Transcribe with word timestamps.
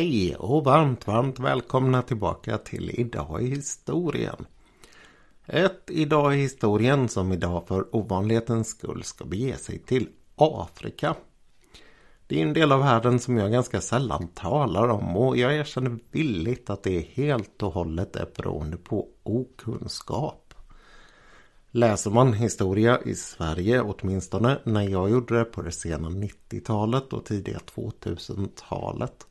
Hej 0.00 0.36
och 0.36 0.64
varmt, 0.64 1.06
varmt 1.06 1.38
välkomna 1.38 2.02
tillbaka 2.02 2.58
till 2.58 2.90
Idag 3.00 3.42
i 3.42 3.46
historien. 3.46 4.46
Ett 5.46 5.82
Idag 5.90 6.34
i 6.34 6.36
historien 6.36 7.08
som 7.08 7.32
idag 7.32 7.64
för 7.68 7.96
ovanlighetens 7.96 8.68
skull 8.68 9.02
ska 9.04 9.24
bege 9.24 9.56
sig 9.56 9.78
till 9.78 10.08
Afrika. 10.36 11.14
Det 12.26 12.38
är 12.38 12.46
en 12.46 12.52
del 12.52 12.72
av 12.72 12.80
världen 12.80 13.18
som 13.18 13.36
jag 13.36 13.52
ganska 13.52 13.80
sällan 13.80 14.28
talar 14.28 14.88
om 14.88 15.16
och 15.16 15.36
jag 15.36 15.56
erkänner 15.56 15.98
villigt 16.10 16.70
att 16.70 16.82
det 16.82 17.00
helt 17.00 17.62
och 17.62 17.72
hållet 17.72 18.16
är 18.16 18.28
beroende 18.36 18.76
på 18.76 19.08
okunskap. 19.22 20.54
Läser 21.70 22.10
man 22.10 22.32
historia 22.32 23.00
i 23.04 23.14
Sverige, 23.14 23.80
åtminstone 23.80 24.58
när 24.64 24.88
jag 24.88 25.10
gjorde 25.10 25.38
det 25.38 25.44
på 25.44 25.62
det 25.62 25.72
sena 25.72 26.08
90-talet 26.08 27.12
och 27.12 27.24
tidiga 27.24 27.58
2000-talet, 27.74 29.26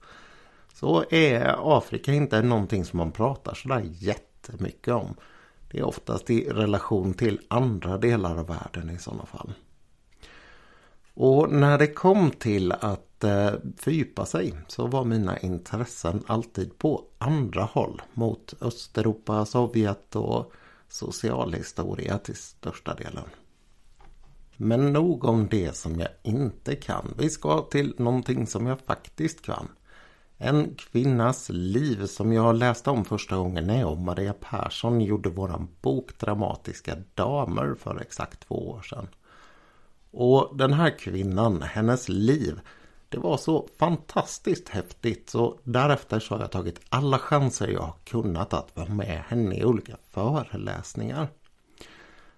så 0.79 1.05
är 1.09 1.77
Afrika 1.77 2.13
inte 2.13 2.41
någonting 2.41 2.85
som 2.85 2.97
man 2.97 3.11
pratar 3.11 3.53
sådär 3.53 3.83
jättemycket 3.93 4.93
om. 4.93 5.15
Det 5.71 5.79
är 5.79 5.83
oftast 5.83 6.29
i 6.29 6.49
relation 6.49 7.13
till 7.13 7.39
andra 7.47 7.97
delar 7.97 8.37
av 8.37 8.47
världen 8.47 8.89
i 8.89 8.97
sådana 8.97 9.25
fall. 9.25 9.53
Och 11.13 11.51
när 11.51 11.77
det 11.77 11.87
kom 11.87 12.31
till 12.31 12.71
att 12.71 13.23
eh, 13.23 13.51
fördjupa 13.77 14.25
sig 14.25 14.53
så 14.67 14.87
var 14.87 15.05
mina 15.05 15.39
intressen 15.39 16.23
alltid 16.27 16.77
på 16.77 17.03
andra 17.17 17.63
håll. 17.63 18.01
Mot 18.13 18.53
Östeuropa, 18.61 19.45
Sovjet 19.45 20.15
och 20.15 20.51
socialhistoria 20.89 22.17
till 22.17 22.35
största 22.35 22.95
delen. 22.95 23.29
Men 24.57 24.93
nog 24.93 25.25
om 25.25 25.47
det 25.47 25.75
som 25.75 25.99
jag 25.99 26.09
inte 26.23 26.75
kan. 26.75 27.13
Vi 27.17 27.29
ska 27.29 27.61
till 27.61 27.95
någonting 27.97 28.47
som 28.47 28.67
jag 28.67 28.79
faktiskt 28.79 29.41
kan. 29.41 29.67
En 30.41 30.75
kvinnas 30.75 31.49
liv 31.49 32.05
som 32.05 32.33
jag 32.33 32.55
läste 32.55 32.89
om 32.89 33.05
första 33.05 33.37
gången 33.37 33.67
när 33.67 33.79
jag 33.79 33.91
och 33.91 33.97
Maria 33.97 34.33
Persson 34.33 35.01
gjorde 35.01 35.29
våran 35.29 35.67
bok 35.81 36.19
Dramatiska 36.19 36.95
damer 37.13 37.75
för 37.79 38.01
exakt 38.01 38.39
två 38.39 38.69
år 38.69 38.81
sedan. 38.81 39.07
Och 40.11 40.57
den 40.57 40.73
här 40.73 40.99
kvinnan, 40.99 41.61
hennes 41.61 42.09
liv, 42.09 42.59
det 43.09 43.17
var 43.17 43.37
så 43.37 43.67
fantastiskt 43.79 44.69
häftigt 44.69 45.29
så 45.29 45.59
därefter 45.63 46.19
så 46.19 46.35
har 46.35 46.41
jag 46.41 46.51
tagit 46.51 46.81
alla 46.89 47.19
chanser 47.19 47.67
jag 47.67 47.81
har 47.81 47.95
kunnat 48.03 48.53
att 48.53 48.75
vara 48.77 48.89
med 48.89 49.23
henne 49.27 49.55
i 49.55 49.65
olika 49.65 49.97
föreläsningar. 50.11 51.27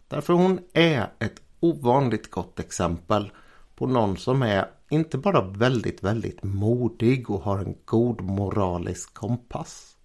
Därför 0.08 0.33
hon 0.33 0.59
är 0.73 1.08
ett 1.19 1.41
ovanligt 1.59 2.31
gott 2.31 2.59
exempel 2.59 3.31
på 3.75 3.88
någon 3.88 4.17
som 4.17 4.41
är 4.41 4.67
inte 4.92 5.17
bara 5.17 5.42
väldigt, 5.42 6.03
väldigt 6.03 6.44
modig 6.44 7.30
och 7.30 7.42
har 7.42 7.59
en 7.59 7.75
god 7.86 8.22
moralisk 8.22 9.14
kompass. 9.14 9.98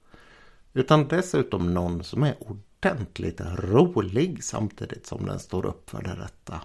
Utan 0.72 1.08
dessutom 1.08 1.74
någon 1.74 2.04
som 2.04 2.22
är 2.22 2.34
ordentligt 2.40 3.40
rolig 3.40 4.44
samtidigt 4.44 5.06
som 5.06 5.26
den 5.26 5.38
står 5.38 5.66
upp 5.66 5.90
för 5.90 6.02
det 6.02 6.14
rätta. 6.14 6.60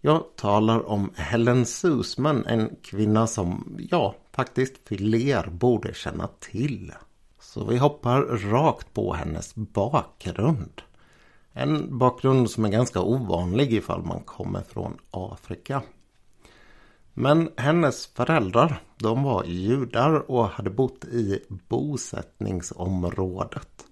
Jag 0.00 0.24
talar 0.36 0.88
om 0.88 1.10
Helen 1.16 1.66
Susman, 1.66 2.46
en 2.46 2.76
kvinna 2.82 3.26
som, 3.26 3.76
ja, 3.90 4.14
faktiskt 4.32 4.88
fler 4.88 5.50
borde 5.50 5.94
känna 5.94 6.28
till. 6.40 6.92
Så 7.40 7.64
vi 7.64 7.78
hoppar 7.78 8.22
rakt 8.22 8.94
på 8.94 9.12
hennes 9.12 9.54
bakgrund. 9.54 10.82
En 11.52 11.98
bakgrund 11.98 12.50
som 12.50 12.64
är 12.64 12.68
ganska 12.68 13.00
ovanlig 13.00 13.72
ifall 13.72 14.02
man 14.02 14.20
kommer 14.20 14.62
från 14.62 14.98
Afrika. 15.10 15.82
Men 17.14 17.50
hennes 17.56 18.06
föräldrar, 18.06 18.82
de 18.96 19.22
var 19.22 19.44
judar 19.44 20.30
och 20.30 20.48
hade 20.48 20.70
bott 20.70 21.04
i 21.04 21.40
bosättningsområdet. 21.48 23.86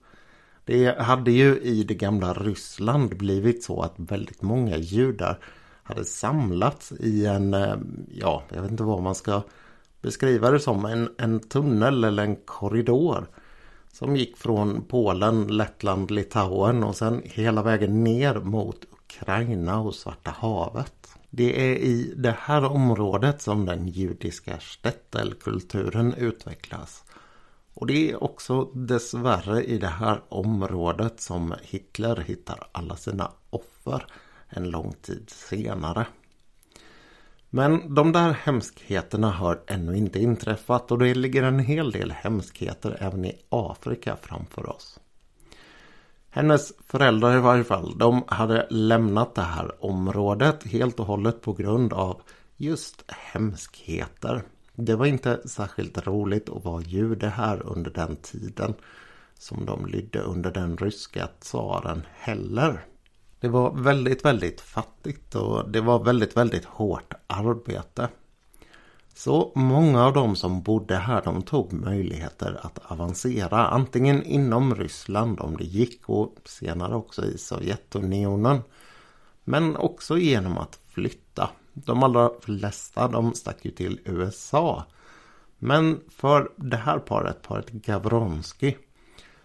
Det 0.65 0.99
hade 0.99 1.31
ju 1.31 1.61
i 1.61 1.85
det 1.85 1.95
gamla 1.95 2.33
Ryssland 2.33 3.17
blivit 3.17 3.65
så 3.65 3.83
att 3.83 3.95
väldigt 3.97 4.43
många 4.43 4.77
judar 4.77 5.39
hade 5.83 6.05
samlats 6.05 6.93
i 6.93 7.27
en, 7.27 7.55
eh, 7.55 7.77
ja, 8.09 8.43
jag 8.49 8.63
vet 8.63 8.71
inte 8.71 8.83
vad 8.83 9.03
man 9.03 9.15
ska 9.15 9.43
beskriva 10.03 10.51
det 10.51 10.61
som, 10.61 10.85
en, 10.85 11.15
en 11.19 11.41
tunnel 11.41 12.05
eller 12.05 12.23
en 12.23 12.37
korridor. 12.37 13.27
Som 13.93 14.17
gick 14.17 14.37
från 14.37 14.85
Polen, 14.89 15.47
Lettland, 15.47 16.11
Litauen 16.11 16.85
och 16.85 16.97
sen 16.97 17.23
hela 17.25 17.63
vägen 17.63 18.05
ner 18.05 18.35
mot 18.35 18.85
Ukraina 18.93 19.81
och 19.81 19.95
Svarta 19.95 20.31
havet. 20.31 21.20
Det 21.31 21.71
är 21.71 21.77
i 21.77 22.15
det 22.17 22.37
här 22.41 22.65
området 22.65 23.43
som 23.43 23.67
den 23.67 23.89
judiska 23.89 24.61
stettelkulturen 24.61 26.15
utvecklas. 26.15 27.05
Och 27.75 27.87
det 27.87 28.11
är 28.11 28.25
också 28.25 28.65
dessvärre 28.65 29.65
i 29.65 29.79
det 29.79 29.87
här 29.87 30.23
området 30.29 31.21
som 31.21 31.55
Hitler 31.63 32.17
hittar 32.17 32.69
alla 32.73 32.97
sina 32.97 33.33
offer 33.51 34.07
en 34.49 34.71
lång 34.71 34.93
tid 34.93 35.31
senare. 35.31 36.07
Men 37.51 37.95
de 37.95 38.13
där 38.13 38.33
hemskheterna 38.33 39.31
har 39.31 39.61
ännu 39.67 39.97
inte 39.97 40.19
inträffat 40.19 40.91
och 40.91 40.99
det 40.99 41.15
ligger 41.15 41.43
en 41.43 41.59
hel 41.59 41.91
del 41.91 42.11
hemskheter 42.11 42.97
även 43.01 43.25
i 43.25 43.39
Afrika 43.49 44.17
framför 44.23 44.69
oss. 44.71 45.01
Hennes 46.33 46.73
föräldrar 46.87 47.37
i 47.37 47.41
varje 47.41 47.65
fall, 47.65 47.99
de 47.99 48.25
hade 48.27 48.67
lämnat 48.71 49.35
det 49.35 49.43
här 49.43 49.85
området 49.85 50.65
helt 50.65 51.01
och 51.01 51.07
hållet 51.07 51.43
på 51.43 51.53
grund 51.53 51.93
av 51.93 52.23
just 52.57 53.05
hemskheter. 53.09 54.43
Det 54.75 54.97
var 54.97 55.07
inte 55.07 55.49
särskilt 55.49 56.07
roligt 56.07 56.49
att 56.49 56.65
vara 56.65 56.83
jude 56.83 57.29
här 57.29 57.67
under 57.67 57.91
den 57.91 58.17
tiden 58.17 58.75
som 59.39 59.67
de 59.67 59.87
lydde 59.87 60.21
under 60.21 60.51
den 60.51 60.77
ryska 60.77 61.29
tsaren 61.41 62.03
heller. 62.15 62.85
Det 63.41 63.49
var 63.49 63.75
väldigt, 63.75 64.25
väldigt 64.25 64.61
fattigt 64.61 65.35
och 65.35 65.71
det 65.71 65.81
var 65.81 66.05
väldigt, 66.05 66.37
väldigt 66.37 66.65
hårt 66.65 67.15
arbete. 67.27 68.09
Så 69.15 69.53
många 69.55 70.05
av 70.05 70.13
de 70.13 70.37
som 70.37 70.63
bodde 70.63 70.97
här 70.97 71.23
de 71.25 71.43
tog 71.43 71.73
möjligheter 71.73 72.61
att 72.63 72.79
avancera 72.91 73.67
antingen 73.67 74.23
inom 74.23 74.75
Ryssland 74.75 75.41
om 75.41 75.57
det 75.57 75.65
gick 75.65 76.09
och 76.09 76.37
senare 76.45 76.95
också 76.95 77.25
i 77.25 77.39
Sovjetunionen. 77.39 78.61
Men 79.45 79.77
också 79.77 80.19
genom 80.19 80.59
att 80.59 80.79
flytta. 80.89 81.51
De 81.73 82.03
allra 82.03 82.31
flesta 82.41 83.09
de 83.09 83.35
stack 83.35 83.65
ju 83.65 83.71
till 83.71 84.01
USA. 84.05 84.85
Men 85.59 86.01
för 86.09 86.53
det 86.57 86.77
här 86.77 86.99
paret, 86.99 87.43
paret 87.43 87.71
Gavronski, 87.71 88.77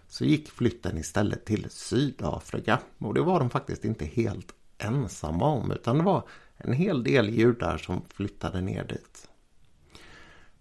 så 0.07 0.25
gick 0.25 0.51
flytten 0.51 0.97
istället 0.97 1.45
till 1.45 1.67
Sydafrika. 1.69 2.79
Och 2.97 3.13
det 3.13 3.21
var 3.21 3.39
de 3.39 3.49
faktiskt 3.49 3.85
inte 3.85 4.05
helt 4.05 4.53
ensamma 4.77 5.45
om 5.45 5.71
utan 5.71 5.97
det 5.97 6.03
var 6.03 6.23
en 6.57 6.73
hel 6.73 7.03
del 7.03 7.29
judar 7.29 7.77
som 7.77 8.01
flyttade 8.13 8.61
ner 8.61 8.83
dit. 8.83 9.14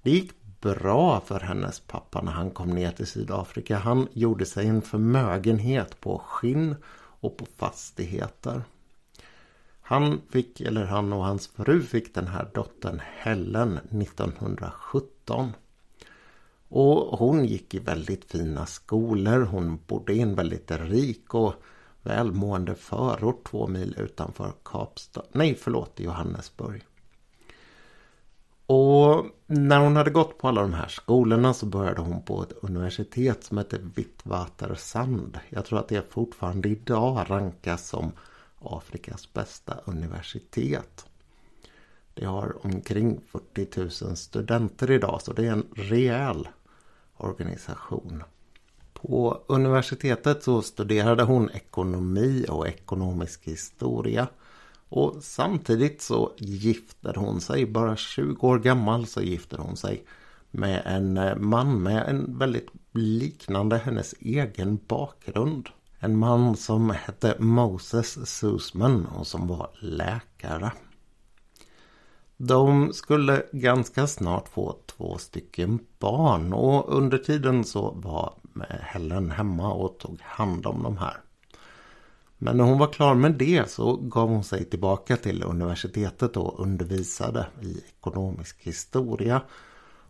Det 0.05 0.11
gick 0.11 0.33
bra 0.61 1.21
för 1.21 1.41
hennes 1.41 1.81
pappa 1.81 2.23
när 2.23 2.33
han 2.33 2.51
kom 2.51 2.71
ner 2.71 2.91
till 2.91 3.07
Sydafrika. 3.07 3.79
Han 3.79 4.09
gjorde 4.13 4.47
sig 4.47 4.67
en 4.67 4.83
förmögenhet 4.83 6.01
på 6.01 6.19
skinn 6.19 6.77
och 7.21 7.37
på 7.37 7.47
fastigheter. 7.57 8.63
Han 9.81 10.21
fick, 10.31 10.61
eller 10.61 10.85
han 10.85 11.13
och 11.13 11.25
hans 11.25 11.49
fru 11.49 11.83
fick 11.83 12.15
den 12.15 12.27
här 12.27 12.51
dottern 12.55 13.01
Helen 13.05 13.77
1917. 13.77 15.53
Och 16.69 17.19
hon 17.19 17.45
gick 17.45 17.75
i 17.75 17.79
väldigt 17.79 18.25
fina 18.25 18.67
skolor. 18.67 19.41
Hon 19.41 19.79
bodde 19.87 20.15
i 20.15 20.21
en 20.21 20.35
väldigt 20.35 20.71
rik 20.71 21.35
och 21.35 21.55
välmående 22.03 22.75
förort 22.75 23.49
två 23.51 23.67
mil 23.67 23.95
utanför 23.99 24.53
Kapstad. 24.65 25.25
Nej, 25.33 25.55
förlåt, 25.55 26.01
Johannesburg. 26.01 26.85
Och 28.67 29.27
när 29.47 29.81
hon 29.81 29.97
hade 29.97 30.11
gått 30.11 30.39
på 30.39 30.49
alla 30.49 30.61
de 30.61 30.75
här 30.75 30.89
skolorna 30.89 31.55
så 31.55 31.67
började 31.67 32.01
hon 32.01 32.23
på 32.23 32.43
ett 32.43 32.53
universitet 32.63 33.45
som 33.45 33.59
heter 33.59 33.81
Witwatersrand. 33.95 35.39
Jag 35.49 35.65
tror 35.65 35.79
att 35.79 35.89
det 35.89 36.13
fortfarande 36.13 36.69
idag 36.69 37.27
rankas 37.29 37.89
som 37.89 38.13
Afrikas 38.61 39.33
bästa 39.33 39.77
universitet. 39.85 41.07
Det 42.15 42.25
har 42.25 42.67
omkring 42.67 43.21
40 43.29 44.05
000 44.05 44.17
studenter 44.17 44.91
idag 44.91 45.23
så 45.23 45.33
det 45.33 45.47
är 45.47 45.53
en 45.53 45.67
rejäl 45.77 46.49
organisation. 47.17 48.23
På 48.93 49.43
universitetet 49.47 50.43
så 50.43 50.63
studerade 50.63 51.23
hon 51.23 51.51
ekonomi 51.51 52.47
och 52.49 52.69
ekonomisk 52.69 53.45
historia. 53.45 54.29
Och 54.89 55.17
samtidigt 55.21 56.03
så 56.03 56.33
gifter 56.39 57.15
hon 57.15 57.41
sig, 57.41 57.67
bara 57.67 57.97
20 57.97 58.47
år 58.47 58.59
gammal 58.59 59.07
så 59.07 59.23
gifter 59.23 59.59
hon 59.59 59.77
sig 59.77 60.05
med 60.51 60.83
en 60.85 61.17
eh, 61.17 61.37
man 61.37 61.83
med 61.83 62.09
en 62.09 62.39
väldigt 62.39 62.69
liknande 62.93 63.77
hennes 63.77 64.15
egen 64.21 64.79
bakgrund. 64.89 65.69
En 65.99 66.19
man 66.19 66.57
som 66.57 66.91
hette 66.91 67.37
Moses 67.39 68.31
Susman 68.39 69.07
och 69.07 69.27
som 69.27 69.47
var 69.47 69.71
läkare. 69.81 70.73
De 72.37 72.93
skulle 72.93 73.43
ganska 73.53 74.07
snart 74.07 74.49
få 74.49 74.77
två 74.87 75.19
stycken 75.19 75.79
barn 75.99 76.53
och 76.53 76.97
under 76.97 77.19
tiden 77.19 77.65
så 77.65 77.91
var 77.91 78.35
Helen 78.69 79.31
hemma 79.31 79.73
och 79.73 79.99
tog 79.99 80.21
hand 80.21 80.67
om 80.67 80.83
de 80.83 80.97
här. 80.97 81.24
Men 82.45 82.57
när 82.57 82.65
hon 82.65 82.79
var 82.79 82.93
klar 82.93 83.15
med 83.15 83.33
det 83.33 83.71
så 83.71 83.97
gav 83.97 84.29
hon 84.29 84.45
sig 84.45 84.65
tillbaka 84.65 85.17
till 85.17 85.43
universitetet 85.43 86.37
och 86.37 86.61
undervisade 86.61 87.47
i 87.63 87.79
ekonomisk 87.99 88.57
historia. 88.61 89.43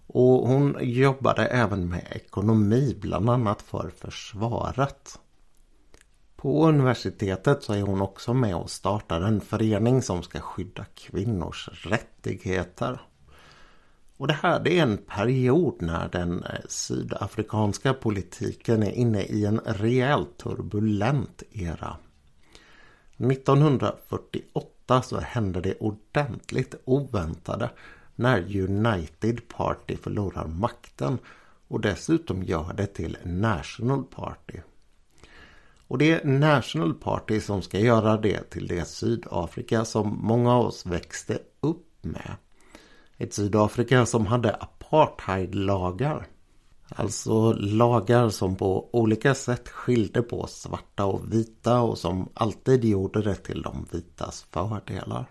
Och 0.06 0.48
hon 0.48 0.76
jobbade 0.80 1.46
även 1.46 1.88
med 1.88 2.06
ekonomi, 2.10 2.96
bland 3.00 3.30
annat 3.30 3.62
för 3.62 3.90
försvaret. 3.98 5.18
På 6.36 6.68
universitetet 6.68 7.62
så 7.62 7.72
är 7.72 7.82
hon 7.82 8.02
också 8.02 8.34
med 8.34 8.56
och 8.56 8.70
startar 8.70 9.20
en 9.20 9.40
förening 9.40 10.02
som 10.02 10.22
ska 10.22 10.40
skydda 10.40 10.84
kvinnors 10.94 11.68
rättigheter. 11.72 13.00
Och 14.16 14.26
det 14.26 14.38
här 14.42 14.60
det 14.60 14.78
är 14.78 14.82
en 14.82 14.98
period 14.98 15.82
när 15.82 16.08
den 16.08 16.42
eh, 16.42 16.60
sydafrikanska 16.68 17.94
politiken 17.94 18.82
är 18.82 18.92
inne 18.92 19.22
i 19.22 19.44
en 19.44 19.60
rejält 19.64 20.36
turbulent 20.38 21.42
era. 21.52 21.96
1948 23.16 25.02
så 25.02 25.20
hände 25.20 25.60
det 25.60 25.74
ordentligt 25.74 26.74
oväntade 26.84 27.70
när 28.14 28.56
United 28.60 29.48
Party 29.48 29.96
förlorar 29.96 30.46
makten 30.46 31.18
och 31.68 31.80
dessutom 31.80 32.42
gör 32.42 32.72
det 32.76 32.86
till 32.86 33.16
National 33.24 34.04
Party. 34.04 34.58
Och 35.86 35.98
det 35.98 36.10
är 36.10 36.24
National 36.24 36.94
Party 36.94 37.40
som 37.40 37.62
ska 37.62 37.78
göra 37.78 38.16
det 38.16 38.50
till 38.50 38.66
det 38.66 38.84
Sydafrika 38.84 39.84
som 39.84 40.18
många 40.22 40.54
av 40.54 40.66
oss 40.66 40.86
växte 40.86 41.38
upp 41.60 41.86
med. 42.00 42.36
Ett 43.16 43.34
Sydafrika 43.34 44.06
som 44.06 44.26
hade 44.26 44.54
apartheidlagar. 44.54 46.26
Alltså 46.96 47.52
lagar 47.52 48.28
som 48.28 48.56
på 48.56 48.88
olika 48.92 49.34
sätt 49.34 49.68
skilde 49.68 50.22
på 50.22 50.46
svarta 50.46 51.04
och 51.04 51.32
vita 51.32 51.80
och 51.80 51.98
som 51.98 52.28
alltid 52.34 52.84
gjorde 52.84 53.22
det 53.22 53.34
till 53.34 53.62
de 53.62 53.86
vitas 53.92 54.46
fördelar. 54.50 55.26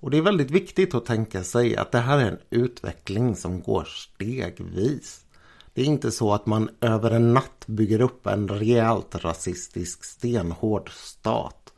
Och 0.00 0.10
det 0.10 0.18
är 0.18 0.22
väldigt 0.22 0.50
viktigt 0.50 0.94
att 0.94 1.06
tänka 1.06 1.44
sig 1.44 1.76
att 1.76 1.92
det 1.92 1.98
här 1.98 2.18
är 2.18 2.30
en 2.30 2.38
utveckling 2.50 3.36
som 3.36 3.62
går 3.62 3.84
stegvis. 3.84 5.24
Det 5.74 5.82
är 5.82 5.86
inte 5.86 6.10
så 6.10 6.34
att 6.34 6.46
man 6.46 6.70
över 6.80 7.10
en 7.10 7.34
natt 7.34 7.64
bygger 7.66 8.00
upp 8.00 8.26
en 8.26 8.48
rejält 8.48 9.14
rasistisk 9.14 10.04
stenhård 10.04 10.90
stat. 10.90 11.72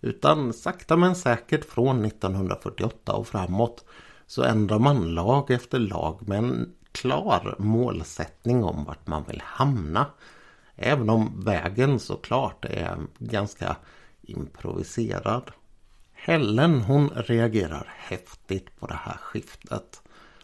Utan 0.00 0.52
sakta 0.52 0.96
men 0.96 1.16
säkert 1.16 1.64
från 1.64 2.04
1948 2.04 3.12
och 3.12 3.26
framåt 3.26 3.84
så 4.26 4.42
ändrar 4.42 4.78
man 4.78 5.14
lag 5.14 5.50
efter 5.50 5.78
lag 5.78 6.28
med 6.28 6.38
en 6.38 6.74
klar 6.92 7.54
målsättning 7.58 8.64
om 8.64 8.84
vart 8.84 9.06
man 9.06 9.24
vill 9.24 9.42
hamna. 9.44 10.06
Även 10.76 11.10
om 11.10 11.44
vägen 11.44 11.98
såklart 11.98 12.64
är 12.64 12.98
ganska 13.18 13.76
improviserad. 14.22 15.50
Helen 16.12 16.80
hon 16.80 17.10
reagerar 17.10 17.94
häftigt 17.96 18.80
på 18.80 18.86
det 18.86 19.00
här 19.02 19.16
skiftet. 19.16 20.02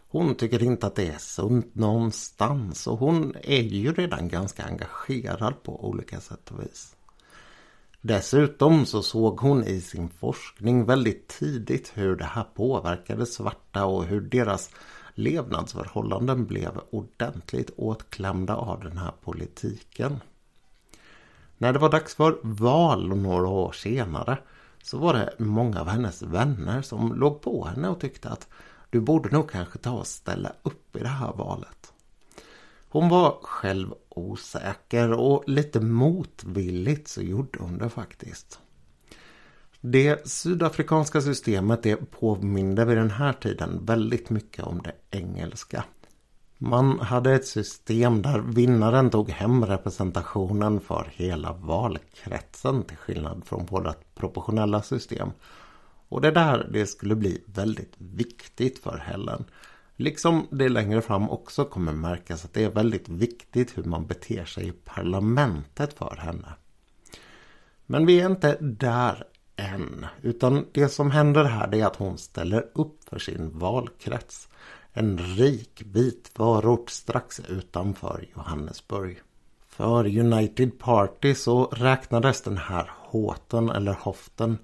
Hon 0.08 0.34
tycker 0.34 0.62
inte 0.62 0.86
att 0.86 0.94
det 0.94 1.08
är 1.08 1.18
sunt 1.18 1.74
någonstans 1.74 2.86
och 2.86 2.98
hon 2.98 3.36
är 3.42 3.62
ju 3.62 3.92
redan 3.92 4.28
ganska 4.28 4.64
engagerad 4.64 5.62
på 5.62 5.88
olika 5.88 6.20
sätt 6.20 6.50
och 6.50 6.62
vis. 6.62 6.96
Dessutom 8.00 8.86
så 8.86 9.02
såg 9.02 9.40
hon 9.40 9.64
i 9.64 9.80
sin 9.80 10.08
forskning 10.08 10.84
väldigt 10.84 11.28
tidigt 11.28 11.92
hur 11.94 12.16
det 12.16 12.24
här 12.24 12.44
påverkade 12.44 13.26
svarta 13.26 13.84
och 13.84 14.04
hur 14.04 14.20
deras 14.20 14.70
levnadsförhållanden 15.14 16.46
blev 16.46 16.80
ordentligt 16.90 17.70
åtklämda 17.76 18.56
av 18.56 18.80
den 18.80 18.98
här 18.98 19.12
politiken. 19.24 20.20
När 21.58 21.72
det 21.72 21.78
var 21.78 21.90
dags 21.90 22.14
för 22.14 22.38
val 22.42 23.08
några 23.16 23.48
år 23.48 23.72
senare 23.72 24.38
så 24.82 24.98
var 24.98 25.14
det 25.14 25.34
många 25.38 25.80
av 25.80 25.88
hennes 25.88 26.22
vänner 26.22 26.82
som 26.82 27.14
låg 27.14 27.40
på 27.40 27.64
henne 27.64 27.88
och 27.88 28.00
tyckte 28.00 28.28
att 28.28 28.48
du 28.90 29.00
borde 29.00 29.28
nog 29.28 29.50
kanske 29.50 29.78
ta 29.78 29.90
och 29.90 30.06
ställa 30.06 30.52
upp 30.62 30.96
i 30.96 30.98
det 30.98 31.08
här 31.08 31.32
valet. 31.32 31.92
Hon 32.88 33.08
var 33.08 33.38
själv 33.42 33.94
osäker 34.08 35.12
och 35.12 35.44
lite 35.46 35.80
motvilligt 35.80 37.08
så 37.08 37.22
gjorde 37.22 37.58
hon 37.58 37.78
det 37.78 37.88
faktiskt. 37.88 38.60
Det 39.86 40.28
sydafrikanska 40.28 41.20
systemet 41.20 41.82
det 41.82 41.96
påminde 41.96 42.84
vid 42.84 42.96
den 42.96 43.10
här 43.10 43.32
tiden 43.32 43.84
väldigt 43.84 44.30
mycket 44.30 44.64
om 44.64 44.82
det 44.82 44.92
engelska. 45.10 45.84
Man 46.58 47.00
hade 47.00 47.32
ett 47.32 47.46
system 47.46 48.22
där 48.22 48.38
vinnaren 48.38 49.10
tog 49.10 49.30
hem 49.30 49.66
representationen 49.66 50.80
för 50.80 51.08
hela 51.12 51.52
valkretsen 51.52 52.82
till 52.82 52.96
skillnad 52.96 53.42
från 53.44 53.66
våra 53.66 53.94
proportionella 54.14 54.82
system. 54.82 55.30
Och 56.08 56.20
det 56.20 56.30
där 56.30 56.68
det 56.72 56.86
skulle 56.86 57.14
bli 57.14 57.44
väldigt 57.46 57.94
viktigt 57.98 58.78
för 58.78 58.98
Helen. 58.98 59.44
Liksom 59.96 60.46
det 60.50 60.68
längre 60.68 61.02
fram 61.02 61.30
också 61.30 61.64
kommer 61.64 61.92
märkas 61.92 62.44
att 62.44 62.54
det 62.54 62.64
är 62.64 62.70
väldigt 62.70 63.08
viktigt 63.08 63.78
hur 63.78 63.84
man 63.84 64.06
beter 64.06 64.44
sig 64.44 64.68
i 64.68 64.72
parlamentet 64.72 65.92
för 65.92 66.16
henne. 66.16 66.48
Men 67.86 68.06
vi 68.06 68.20
är 68.20 68.26
inte 68.26 68.56
där 68.60 69.24
än. 69.56 70.06
Utan 70.22 70.66
det 70.72 70.88
som 70.88 71.10
händer 71.10 71.44
här 71.44 71.74
är 71.74 71.86
att 71.86 71.96
hon 71.96 72.18
ställer 72.18 72.66
upp 72.74 73.08
för 73.08 73.18
sin 73.18 73.58
valkrets. 73.58 74.48
En 74.92 75.18
rik 75.18 75.82
vit 75.86 76.30
förort 76.36 76.90
strax 76.90 77.40
utanför 77.48 78.24
Johannesburg. 78.34 79.22
För 79.68 80.18
United 80.18 80.78
Party 80.78 81.34
så 81.34 81.64
räknades 81.64 82.42
den 82.42 82.58
här 82.58 82.90
Håten 82.96 83.70
eller 83.70 83.92
Hoften, 83.92 84.58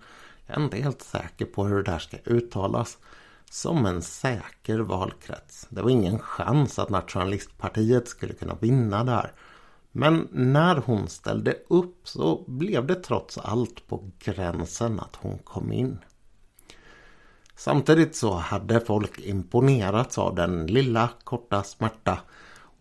jag 0.46 0.58
är 0.60 0.64
inte 0.64 0.76
helt 0.76 1.02
säker 1.02 1.44
på 1.44 1.64
hur 1.64 1.76
det 1.76 1.90
där 1.90 1.98
ska 1.98 2.16
uttalas, 2.24 2.98
som 3.50 3.86
en 3.86 4.02
säker 4.02 4.78
valkrets. 4.78 5.66
Det 5.70 5.82
var 5.82 5.90
ingen 5.90 6.18
chans 6.18 6.78
att 6.78 6.90
nationalistpartiet 6.90 8.08
skulle 8.08 8.34
kunna 8.34 8.56
vinna 8.60 9.04
där. 9.04 9.32
Men 9.92 10.28
när 10.32 10.76
hon 10.76 11.08
ställde 11.08 11.56
upp 11.68 12.08
så 12.08 12.44
blev 12.46 12.86
det 12.86 12.94
trots 12.94 13.38
allt 13.38 13.86
på 13.86 14.10
gränsen 14.18 15.00
att 15.00 15.16
hon 15.16 15.38
kom 15.38 15.72
in. 15.72 15.98
Samtidigt 17.56 18.16
så 18.16 18.34
hade 18.34 18.80
folk 18.80 19.20
imponerats 19.20 20.18
av 20.18 20.34
den 20.34 20.66
lilla, 20.66 21.10
korta, 21.24 21.62
smärta 21.62 22.18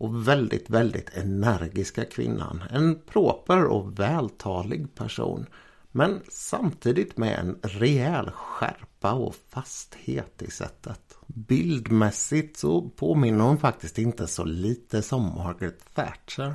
och 0.00 0.28
väldigt, 0.28 0.70
väldigt 0.70 1.16
energiska 1.16 2.04
kvinnan. 2.04 2.62
En 2.70 2.98
proper 3.06 3.64
och 3.64 3.98
vältalig 3.98 4.94
person. 4.94 5.46
Men 5.92 6.20
samtidigt 6.28 7.16
med 7.16 7.38
en 7.38 7.58
rejäl 7.62 8.30
skärpa 8.30 9.12
och 9.12 9.34
fasthet 9.48 10.42
i 10.42 10.50
sättet. 10.50 11.16
Bildmässigt 11.26 12.56
så 12.56 12.88
påminner 12.88 13.44
hon 13.44 13.58
faktiskt 13.58 13.98
inte 13.98 14.26
så 14.26 14.44
lite 14.44 15.02
som 15.02 15.22
Margaret 15.22 15.94
Thatcher. 15.94 16.54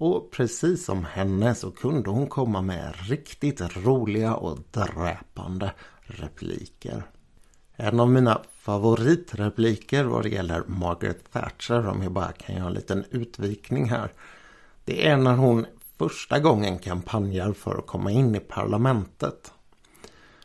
Och 0.00 0.30
precis 0.30 0.84
som 0.84 1.04
henne 1.04 1.54
så 1.54 1.70
kunde 1.70 2.10
hon 2.10 2.26
komma 2.26 2.62
med 2.62 2.94
riktigt 3.08 3.76
roliga 3.76 4.34
och 4.34 4.58
dräpande 4.70 5.72
repliker. 6.02 7.02
En 7.76 8.00
av 8.00 8.10
mina 8.10 8.40
favoritrepliker 8.52 10.04
vad 10.04 10.22
det 10.22 10.28
gäller 10.28 10.62
Margaret 10.66 11.32
Thatcher, 11.32 11.86
om 11.86 12.02
jag 12.02 12.12
bara 12.12 12.32
kan 12.32 12.56
göra 12.56 12.66
en 12.66 12.72
liten 12.72 13.04
utvikning 13.10 13.90
här. 13.90 14.12
Det 14.84 15.06
är 15.06 15.16
när 15.16 15.36
hon 15.36 15.66
första 15.98 16.38
gången 16.38 16.78
kampanjar 16.78 17.52
för 17.52 17.78
att 17.78 17.86
komma 17.86 18.10
in 18.10 18.34
i 18.34 18.40
parlamentet. 18.40 19.52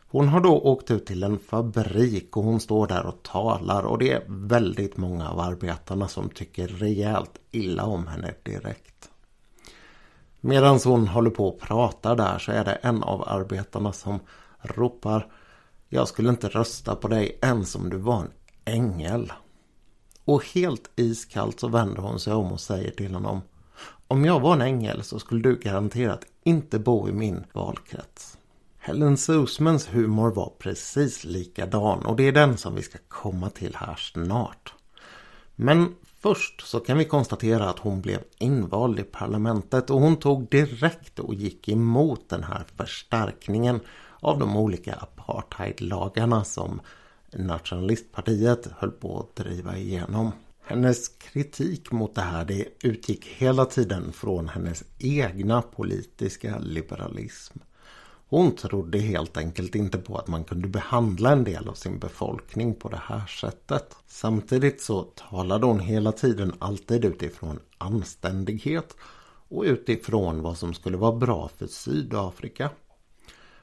Hon 0.07 0.27
har 0.27 0.39
då 0.39 0.59
åkt 0.59 0.91
ut 0.91 1.05
till 1.05 1.23
en 1.23 1.39
fabrik 1.39 2.37
och 2.37 2.43
hon 2.43 2.59
står 2.59 2.87
där 2.87 3.05
och 3.05 3.23
talar 3.23 3.83
och 3.83 3.97
det 3.97 4.11
är 4.11 4.23
väldigt 4.27 4.97
många 4.97 5.29
av 5.29 5.39
arbetarna 5.39 6.07
som 6.07 6.29
tycker 6.29 6.67
rejält 6.67 7.39
illa 7.51 7.85
om 7.85 8.07
henne 8.07 8.33
direkt. 8.43 9.11
Medan 10.47 10.79
hon 10.83 11.07
håller 11.07 11.29
på 11.29 11.47
och 11.47 11.59
pratar 11.59 12.15
där 12.15 12.39
så 12.39 12.51
är 12.51 12.65
det 12.65 12.73
en 12.73 13.03
av 13.03 13.29
arbetarna 13.29 13.93
som 13.93 14.19
ropar 14.61 15.27
Jag 15.89 16.07
skulle 16.07 16.29
inte 16.29 16.47
rösta 16.47 16.95
på 16.95 17.07
dig 17.07 17.39
ens 17.41 17.75
om 17.75 17.89
du 17.89 17.97
var 17.97 18.19
en 18.19 18.31
ängel. 18.65 19.33
Och 20.25 20.45
helt 20.45 20.89
iskallt 20.95 21.59
så 21.59 21.67
vänder 21.67 22.01
hon 22.01 22.19
sig 22.19 22.33
om 22.33 22.51
och 22.51 22.59
säger 22.59 22.91
till 22.91 23.13
honom 23.13 23.41
Om 24.07 24.25
jag 24.25 24.39
var 24.39 24.53
en 24.53 24.61
ängel 24.61 25.03
så 25.03 25.19
skulle 25.19 25.41
du 25.41 25.55
garanterat 25.55 26.25
inte 26.43 26.79
bo 26.79 27.09
i 27.09 27.11
min 27.11 27.43
valkrets. 27.53 28.37
Helen 28.77 29.17
Susmans 29.17 29.93
humor 29.93 30.31
var 30.31 30.53
precis 30.59 31.23
likadan 31.23 32.05
och 32.05 32.15
det 32.15 32.27
är 32.27 32.31
den 32.31 32.57
som 32.57 32.75
vi 32.75 32.81
ska 32.81 32.97
komma 33.07 33.49
till 33.49 33.75
här 33.75 33.95
snart. 33.95 34.73
Men 35.55 35.95
Först 36.25 36.61
så 36.61 36.79
kan 36.79 36.97
vi 36.97 37.05
konstatera 37.05 37.69
att 37.69 37.79
hon 37.79 38.01
blev 38.01 38.19
invald 38.37 38.99
i 38.99 39.03
parlamentet 39.03 39.89
och 39.89 39.99
hon 39.99 40.17
tog 40.17 40.49
direkt 40.49 41.19
och 41.19 41.33
gick 41.33 41.69
emot 41.69 42.29
den 42.29 42.43
här 42.43 42.63
förstärkningen 42.75 43.79
av 44.19 44.39
de 44.39 44.57
olika 44.57 44.93
apartheidlagarna 44.93 46.43
som 46.43 46.81
nationalistpartiet 47.33 48.67
höll 48.77 48.91
på 48.91 49.19
att 49.19 49.35
driva 49.35 49.77
igenom. 49.77 50.31
Hennes 50.63 51.07
kritik 51.07 51.91
mot 51.91 52.15
det 52.15 52.21
här 52.21 52.45
det 52.45 52.67
utgick 52.83 53.25
hela 53.25 53.65
tiden 53.65 54.11
från 54.11 54.49
hennes 54.49 54.83
egna 54.99 55.61
politiska 55.61 56.59
liberalism. 56.59 57.59
Hon 58.35 58.55
trodde 58.55 58.97
helt 58.97 59.37
enkelt 59.37 59.75
inte 59.75 59.97
på 59.97 60.17
att 60.17 60.27
man 60.27 60.43
kunde 60.43 60.67
behandla 60.67 61.31
en 61.31 61.43
del 61.43 61.69
av 61.69 61.73
sin 61.73 61.99
befolkning 61.99 62.75
på 62.75 62.89
det 62.89 63.01
här 63.03 63.25
sättet. 63.25 63.95
Samtidigt 64.07 64.81
så 64.81 65.01
talade 65.01 65.65
hon 65.65 65.79
hela 65.79 66.11
tiden 66.11 66.53
alltid 66.59 67.05
utifrån 67.05 67.59
anständighet 67.77 68.95
och 69.49 69.63
utifrån 69.63 70.41
vad 70.41 70.57
som 70.57 70.73
skulle 70.73 70.97
vara 70.97 71.15
bra 71.15 71.49
för 71.57 71.67
Sydafrika. 71.67 72.69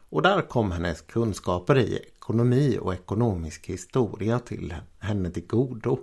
Och 0.08 0.22
där 0.22 0.40
kom 0.48 0.70
hennes 0.72 1.00
kunskaper 1.00 1.78
i 1.78 1.96
ekonomi 1.96 2.78
och 2.80 2.94
ekonomisk 2.94 3.66
historia 3.66 4.38
till 4.38 4.74
henne 4.98 5.30
till 5.30 5.46
godo. 5.46 5.98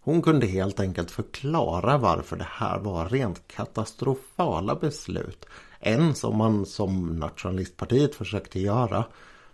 Hon 0.00 0.22
kunde 0.22 0.46
helt 0.46 0.80
enkelt 0.80 1.10
förklara 1.10 1.98
varför 1.98 2.36
det 2.36 2.48
här 2.50 2.78
var 2.78 3.08
rent 3.08 3.48
katastrofala 3.48 4.74
beslut. 4.74 5.46
En 5.78 6.14
som 6.14 6.38
man 6.38 6.66
som 6.66 7.06
nationalistpartiet 7.06 8.14
försökte 8.14 8.60
göra 8.60 9.04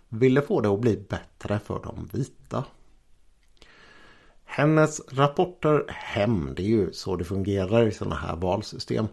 ville 0.09 0.41
få 0.41 0.61
det 0.61 0.69
att 0.69 0.79
bli 0.79 1.05
bättre 1.09 1.59
för 1.59 1.83
de 1.83 2.09
vita. 2.13 2.63
Hennes 4.43 5.01
rapporter 5.09 5.85
hem, 5.87 6.53
det 6.55 6.61
är 6.61 6.67
ju 6.67 6.93
så 6.93 7.15
det 7.15 7.23
fungerar 7.23 7.87
i 7.87 7.91
sådana 7.91 8.15
här 8.15 8.35
valsystem. 8.35 9.07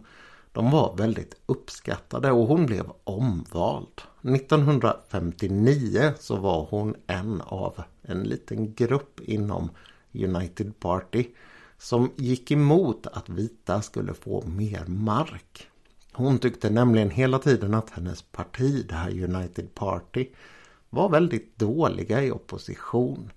De 0.51 0.71
var 0.71 0.95
väldigt 0.97 1.41
uppskattade 1.45 2.31
och 2.31 2.47
hon 2.47 2.65
blev 2.65 2.85
omvald. 3.03 4.01
1959 4.21 6.13
så 6.19 6.35
var 6.35 6.67
hon 6.69 6.95
en 7.07 7.41
av 7.41 7.83
en 8.01 8.23
liten 8.23 8.73
grupp 8.73 9.19
inom 9.19 9.69
United 10.13 10.79
Party 10.79 11.25
som 11.77 12.11
gick 12.15 12.51
emot 12.51 13.07
att 13.07 13.29
vita 13.29 13.81
skulle 13.81 14.13
få 14.13 14.43
mer 14.45 14.85
mark. 14.85 15.70
Hon 16.13 16.39
tyckte 16.39 16.69
nämligen 16.69 17.09
hela 17.09 17.39
tiden 17.39 17.73
att 17.73 17.89
hennes 17.89 18.21
parti, 18.21 18.85
det 18.89 18.95
här 18.95 19.23
United 19.23 19.75
Party, 19.75 20.27
var 20.89 21.09
väldigt 21.09 21.59
dåliga 21.59 22.23
i 22.23 22.31
opposition. 22.31 23.31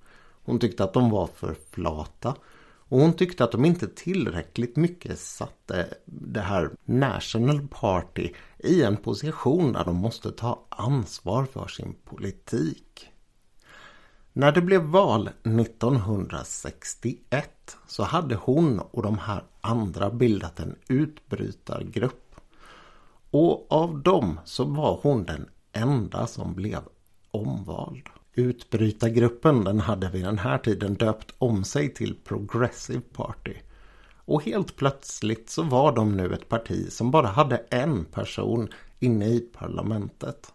Hon 0.45 0.59
tyckte 0.59 0.85
att 0.85 0.93
de 0.93 1.11
var 1.11 1.27
för 1.27 1.57
flata 1.71 2.35
och 2.89 3.01
hon 3.01 3.13
tyckte 3.13 3.45
att 3.45 3.53
de 3.53 3.65
inte 3.65 3.89
tillräckligt 3.89 4.77
mycket 4.77 5.19
satte 5.19 5.95
det 6.05 6.41
här 6.41 6.71
National 6.85 7.69
Party 7.69 8.31
i 8.59 8.83
en 8.83 8.97
position 8.97 9.73
där 9.73 9.85
de 9.85 9.97
måste 9.97 10.33
ta 10.33 10.67
ansvar 10.69 11.45
för 11.45 11.67
sin 11.67 11.95
politik. 12.05 13.09
När 14.33 14.53
det 14.53 14.61
blev 14.61 14.83
val 14.83 15.31
1961 15.43 17.77
så 17.87 18.03
hade 18.03 18.35
hon 18.35 18.79
och 18.79 19.03
de 19.03 19.19
här 19.19 19.45
andra 19.61 20.11
bildat 20.11 20.61
en 20.61 20.77
utbrytargrupp. 20.89 22.24
Och 23.37 23.73
av 23.73 24.03
dem 24.03 24.41
så 24.45 24.65
var 24.65 24.99
hon 25.03 25.25
den 25.25 25.49
enda 25.73 26.27
som 26.27 26.55
blev 26.55 26.81
omvald. 27.31 28.03
Utbrytargruppen 28.35 29.65
den 29.65 29.81
hade 29.81 30.11
vid 30.11 30.25
den 30.25 30.39
här 30.39 30.59
tiden 30.59 30.95
döpt 30.95 31.35
om 31.39 31.65
sig 31.65 31.95
till 31.95 32.17
Progressive 32.25 33.01
Party. 33.01 33.55
Och 34.25 34.45
helt 34.45 34.77
plötsligt 34.77 35.51
så 35.51 35.63
var 35.63 35.93
de 35.93 36.17
nu 36.17 36.35
ett 36.35 36.49
parti 36.49 36.93
som 36.93 37.11
bara 37.11 37.27
hade 37.27 37.57
en 37.57 38.05
person 38.05 38.69
inne 38.99 39.27
i 39.27 39.41
parlamentet. 39.41 40.53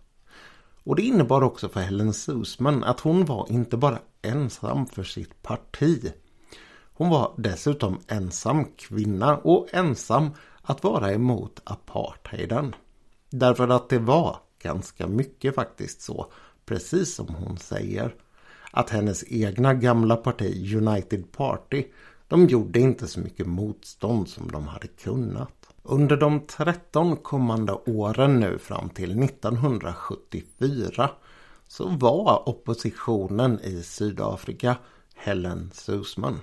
Och 0.84 0.96
det 0.96 1.02
innebar 1.02 1.42
också 1.42 1.70
för 1.70 1.80
Helen 1.80 2.14
Susman 2.14 2.84
att 2.84 3.00
hon 3.00 3.26
var 3.26 3.48
inte 3.50 3.78
bara 3.78 4.00
ensam 4.22 4.86
för 4.86 5.04
sitt 5.04 5.42
parti. 5.42 6.14
Hon 6.94 7.10
var 7.10 7.34
dessutom 7.38 8.00
ensam 8.08 8.66
kvinna 8.66 9.38
och 9.38 9.68
ensam 9.72 10.32
att 10.62 10.84
vara 10.84 11.14
emot 11.14 11.62
apartheiden. 11.64 12.76
Därför 13.30 13.68
att 13.68 13.90
det 13.90 14.00
var 14.00 14.38
ganska 14.62 15.08
mycket 15.08 15.56
faktiskt 15.56 16.02
så, 16.02 16.32
precis 16.66 17.16
som 17.16 17.28
hon 17.28 17.58
säger, 17.58 18.16
att 18.72 18.90
hennes 18.90 19.24
egna 19.28 19.74
gamla 19.74 20.16
parti 20.16 20.76
United 20.76 21.32
Party 21.32 21.84
de 22.28 22.48
gjorde 22.48 22.80
inte 22.80 23.08
så 23.08 23.20
mycket 23.20 23.48
motstånd 23.48 24.30
som 24.30 24.52
de 24.52 24.68
hade 24.68 24.88
kunnat. 24.88 25.70
Under 25.84 26.18
de 26.18 26.40
13 26.40 27.18
kommande 27.18 27.74
åren 27.74 28.40
nu 28.40 28.58
fram 28.58 28.90
till 28.90 29.24
1974 29.24 31.10
så 31.68 31.88
var 31.88 32.50
oppositionen 32.50 33.60
i 33.60 33.84
Sydafrika 33.84 34.76
Helen 35.16 35.72
Susman. 35.74 36.40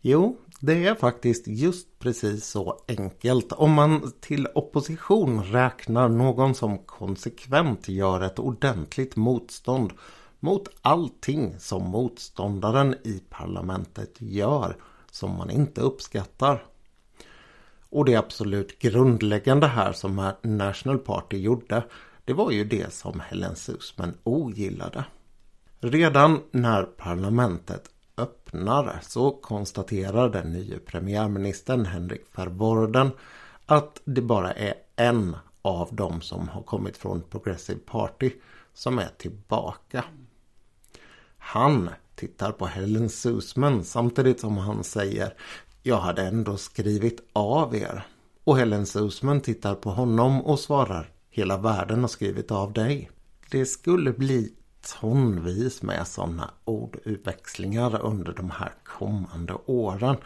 Jo, 0.00 0.36
det 0.64 0.86
är 0.86 0.94
faktiskt 0.94 1.46
just 1.46 1.98
precis 1.98 2.46
så 2.46 2.84
enkelt. 2.88 3.52
Om 3.52 3.72
man 3.72 4.12
till 4.20 4.48
opposition 4.54 5.44
räknar 5.44 6.08
någon 6.08 6.54
som 6.54 6.78
konsekvent 6.78 7.88
gör 7.88 8.20
ett 8.20 8.38
ordentligt 8.38 9.16
motstånd 9.16 9.92
mot 10.40 10.68
allting 10.82 11.54
som 11.58 11.82
motståndaren 11.82 12.94
i 13.04 13.22
parlamentet 13.30 14.16
gör 14.18 14.76
som 15.10 15.36
man 15.36 15.50
inte 15.50 15.80
uppskattar. 15.80 16.64
Och 17.88 18.04
det 18.04 18.16
absolut 18.16 18.78
grundläggande 18.78 19.66
här 19.66 19.92
som 19.92 20.32
National 20.42 20.98
Party 20.98 21.36
gjorde 21.36 21.84
det 22.24 22.32
var 22.32 22.50
ju 22.50 22.64
det 22.64 22.92
som 22.92 23.20
Helen 23.20 23.56
Susman 23.56 24.14
ogillade. 24.22 25.04
Redan 25.80 26.40
när 26.50 26.82
parlamentet 26.82 27.91
öppnar 28.52 28.98
så 29.02 29.30
konstaterar 29.30 30.28
den 30.28 30.52
nya 30.52 30.78
premiärministern 30.78 31.86
Henrik 31.86 32.24
Verworden 32.34 33.10
att 33.66 34.00
det 34.04 34.22
bara 34.22 34.52
är 34.52 34.74
en 34.96 35.36
av 35.62 35.94
dem 35.94 36.20
som 36.20 36.48
har 36.48 36.62
kommit 36.62 36.96
från 36.96 37.22
Progressive 37.30 37.80
Party 37.86 38.30
som 38.74 38.98
är 38.98 39.08
tillbaka. 39.18 40.04
Han 41.38 41.90
tittar 42.14 42.52
på 42.52 42.66
Helen 42.66 43.08
Susman 43.08 43.84
samtidigt 43.84 44.40
som 44.40 44.56
han 44.56 44.84
säger 44.84 45.34
jag 45.82 45.96
hade 45.96 46.22
ändå 46.22 46.56
skrivit 46.56 47.20
av 47.32 47.76
er. 47.76 48.06
Och 48.44 48.56
Helen 48.56 48.86
Susman 48.86 49.40
tittar 49.40 49.74
på 49.74 49.90
honom 49.90 50.42
och 50.42 50.58
svarar 50.58 51.08
Hela 51.30 51.56
världen 51.56 52.00
har 52.00 52.08
skrivit 52.08 52.50
av 52.50 52.72
dig. 52.72 53.10
Det 53.50 53.66
skulle 53.66 54.12
bli 54.12 54.52
tonvis 54.82 55.82
med 55.82 56.06
sådana 56.06 56.50
ordutväxlingar 56.64 58.02
under 58.02 58.32
de 58.32 58.50
här 58.50 58.72
kommande 58.84 59.54
åren. 59.66 60.16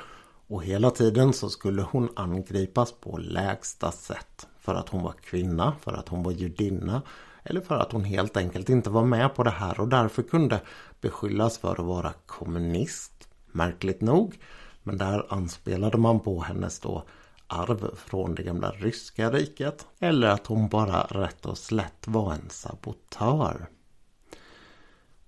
Och 0.46 0.64
hela 0.64 0.90
tiden 0.90 1.32
så 1.32 1.48
skulle 1.50 1.82
hon 1.82 2.08
angripas 2.16 2.92
på 2.92 3.16
lägsta 3.16 3.92
sätt. 3.92 4.46
För 4.58 4.74
att 4.74 4.88
hon 4.88 5.02
var 5.02 5.12
kvinna, 5.12 5.74
för 5.80 5.92
att 5.92 6.08
hon 6.08 6.22
var 6.22 6.32
judinna 6.32 7.02
eller 7.48 7.60
för 7.60 7.74
att 7.74 7.92
hon 7.92 8.04
helt 8.04 8.36
enkelt 8.36 8.68
inte 8.68 8.90
var 8.90 9.04
med 9.04 9.34
på 9.34 9.42
det 9.42 9.50
här 9.50 9.80
och 9.80 9.88
därför 9.88 10.22
kunde 10.22 10.60
beskyllas 11.00 11.58
för 11.58 11.72
att 11.72 11.86
vara 11.86 12.12
kommunist. 12.26 13.28
Märkligt 13.52 14.00
nog. 14.00 14.38
Men 14.82 14.98
där 14.98 15.26
anspelade 15.28 15.98
man 15.98 16.20
på 16.20 16.40
hennes 16.40 16.80
då 16.80 17.04
arv 17.46 17.96
från 17.96 18.34
det 18.34 18.42
gamla 18.42 18.70
ryska 18.70 19.30
riket. 19.30 19.86
Eller 19.98 20.28
att 20.28 20.46
hon 20.46 20.68
bara 20.68 21.02
rätt 21.02 21.46
och 21.46 21.58
slätt 21.58 22.06
var 22.06 22.32
en 22.32 22.50
sabotör. 22.50 23.68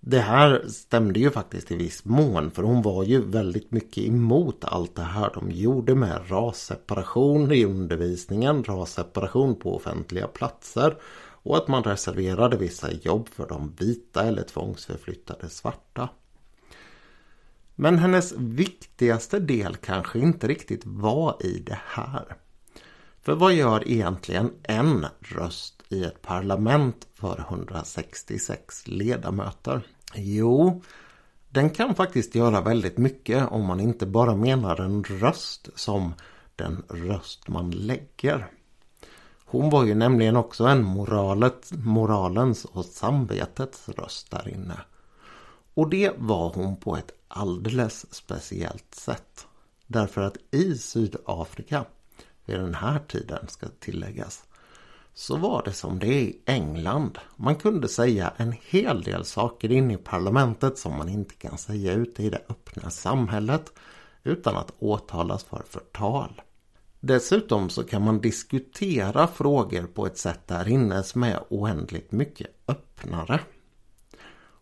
Det 0.01 0.21
här 0.21 0.65
stämde 0.69 1.21
ju 1.21 1.31
faktiskt 1.31 1.71
i 1.71 1.77
viss 1.77 2.05
mån 2.05 2.51
för 2.51 2.63
hon 2.63 2.83
var 2.83 3.05
ju 3.05 3.21
väldigt 3.21 3.71
mycket 3.71 4.05
emot 4.05 4.65
allt 4.65 4.95
det 4.95 5.03
här 5.03 5.31
de 5.35 5.51
gjorde 5.51 5.95
med 5.95 6.31
rasseparation 6.31 7.53
i 7.53 7.65
undervisningen, 7.65 8.65
rasseparation 8.65 9.57
på 9.57 9.77
offentliga 9.77 10.27
platser 10.27 10.97
och 11.43 11.57
att 11.57 11.69
man 11.69 11.83
reserverade 11.83 12.57
vissa 12.57 12.93
jobb 12.93 13.29
för 13.29 13.49
de 13.49 13.75
vita 13.79 14.25
eller 14.25 14.43
tvångsförflyttade 14.43 15.49
svarta. 15.49 16.09
Men 17.75 17.99
hennes 17.99 18.33
viktigaste 18.33 19.39
del 19.39 19.77
kanske 19.77 20.19
inte 20.19 20.49
riktigt 20.49 20.83
var 20.85 21.37
i 21.41 21.59
det 21.59 21.81
här. 21.85 22.37
För 23.23 23.35
vad 23.35 23.53
gör 23.53 23.89
egentligen 23.89 24.53
en 24.63 25.07
röst 25.21 25.78
i 25.89 26.05
ett 26.05 26.23
parlament 26.23 27.07
för 27.15 27.45
166 27.49 28.89
ledamöter? 28.89 29.87
Jo, 30.15 30.83
den 31.49 31.71
kan 31.71 31.95
faktiskt 31.95 32.35
göra 32.35 32.61
väldigt 32.61 32.99
mycket 32.99 33.49
om 33.51 33.67
man 33.67 33.81
inte 33.81 34.07
bara 34.07 34.37
menar 34.37 34.81
en 34.81 35.05
röst 35.05 35.69
som 35.75 36.15
den 36.57 36.83
röst 36.89 37.49
man 37.49 37.71
lägger. 37.71 38.51
Hon 39.45 39.71
var 39.71 39.85
ju 39.85 39.95
nämligen 39.95 40.37
också 40.37 40.65
en 40.65 40.83
moralet, 40.83 41.73
moralens 41.73 42.65
och 42.65 42.85
samvetets 42.85 43.89
röst 43.89 44.31
där 44.31 44.49
inne. 44.49 44.81
Och 45.75 45.91
det 45.91 46.13
var 46.17 46.53
hon 46.55 46.77
på 46.77 46.97
ett 46.97 47.11
alldeles 47.29 48.15
speciellt 48.15 48.95
sätt. 48.95 49.47
Därför 49.87 50.21
att 50.21 50.37
i 50.51 50.75
Sydafrika, 50.79 51.85
vid 52.45 52.61
den 52.61 52.75
här 52.75 52.99
tiden 52.99 53.49
ska 53.49 53.67
tilläggas, 53.81 54.45
så 55.19 55.37
var 55.37 55.63
det 55.65 55.73
som 55.73 55.99
det 55.99 56.07
är 56.07 56.21
i 56.21 56.41
England. 56.47 57.19
Man 57.37 57.57
kunde 57.57 57.89
säga 57.89 58.33
en 58.37 58.55
hel 58.63 59.03
del 59.03 59.25
saker 59.25 59.73
inne 59.73 59.95
i 59.95 59.97
parlamentet 59.97 60.79
som 60.79 60.97
man 60.97 61.09
inte 61.09 61.35
kan 61.35 61.59
säga 61.59 61.93
ute 61.93 62.23
i 62.23 62.31
det 62.31 62.43
öppna 62.49 62.91
samhället 62.91 63.73
utan 64.23 64.57
att 64.57 64.73
åtalas 64.79 65.45
för 65.45 65.63
förtal. 65.69 66.43
Dessutom 67.01 67.71
så 67.71 67.85
kan 67.85 68.05
man 68.05 68.21
diskutera 68.21 69.27
frågor 69.27 69.87
på 69.87 70.07
ett 70.07 70.19
sätt 70.19 70.47
där 70.47 70.69
inne 70.69 71.03
som 71.03 71.23
är 71.23 71.41
oändligt 71.49 72.13
mycket 72.13 72.51
öppnare. 72.69 73.41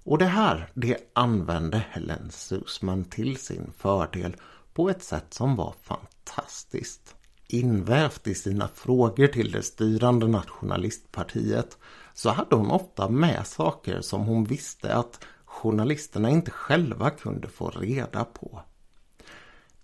Och 0.04 0.18
det 0.18 0.26
här, 0.26 0.70
det 0.74 0.96
använde 1.12 1.84
Helen 1.90 2.30
Susman 2.30 3.04
till 3.04 3.36
sin 3.36 3.72
fördel 3.78 4.36
på 4.74 4.90
ett 4.90 5.02
sätt 5.02 5.34
som 5.34 5.56
var 5.56 5.74
fantastiskt. 5.82 7.15
Invävt 7.48 8.26
i 8.26 8.34
sina 8.34 8.68
frågor 8.68 9.26
till 9.26 9.52
det 9.52 9.62
styrande 9.62 10.26
nationalistpartiet 10.26 11.78
så 12.14 12.30
hade 12.30 12.56
hon 12.56 12.70
ofta 12.70 13.08
med 13.08 13.46
saker 13.46 14.00
som 14.00 14.20
hon 14.20 14.44
visste 14.44 14.94
att 14.94 15.24
journalisterna 15.44 16.30
inte 16.30 16.50
själva 16.50 17.10
kunde 17.10 17.48
få 17.48 17.70
reda 17.70 18.24
på. 18.24 18.60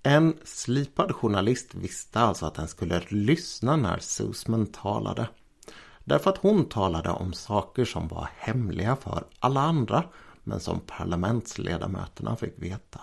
En 0.02 0.36
slipad 0.44 1.12
journalist 1.14 1.74
visste 1.74 2.20
alltså 2.20 2.46
att 2.46 2.54
den 2.54 2.68
skulle 2.68 3.02
lyssna 3.08 3.76
när 3.76 3.98
Susman 3.98 4.66
talade. 4.66 5.28
Därför 6.04 6.30
att 6.30 6.38
hon 6.38 6.68
talade 6.68 7.10
om 7.10 7.32
saker 7.32 7.84
som 7.84 8.08
var 8.08 8.28
hemliga 8.36 8.96
för 8.96 9.24
alla 9.38 9.60
andra 9.60 10.04
men 10.44 10.60
som 10.60 10.80
parlamentsledamöterna 10.80 12.36
fick 12.36 12.62
veta. 12.62 13.00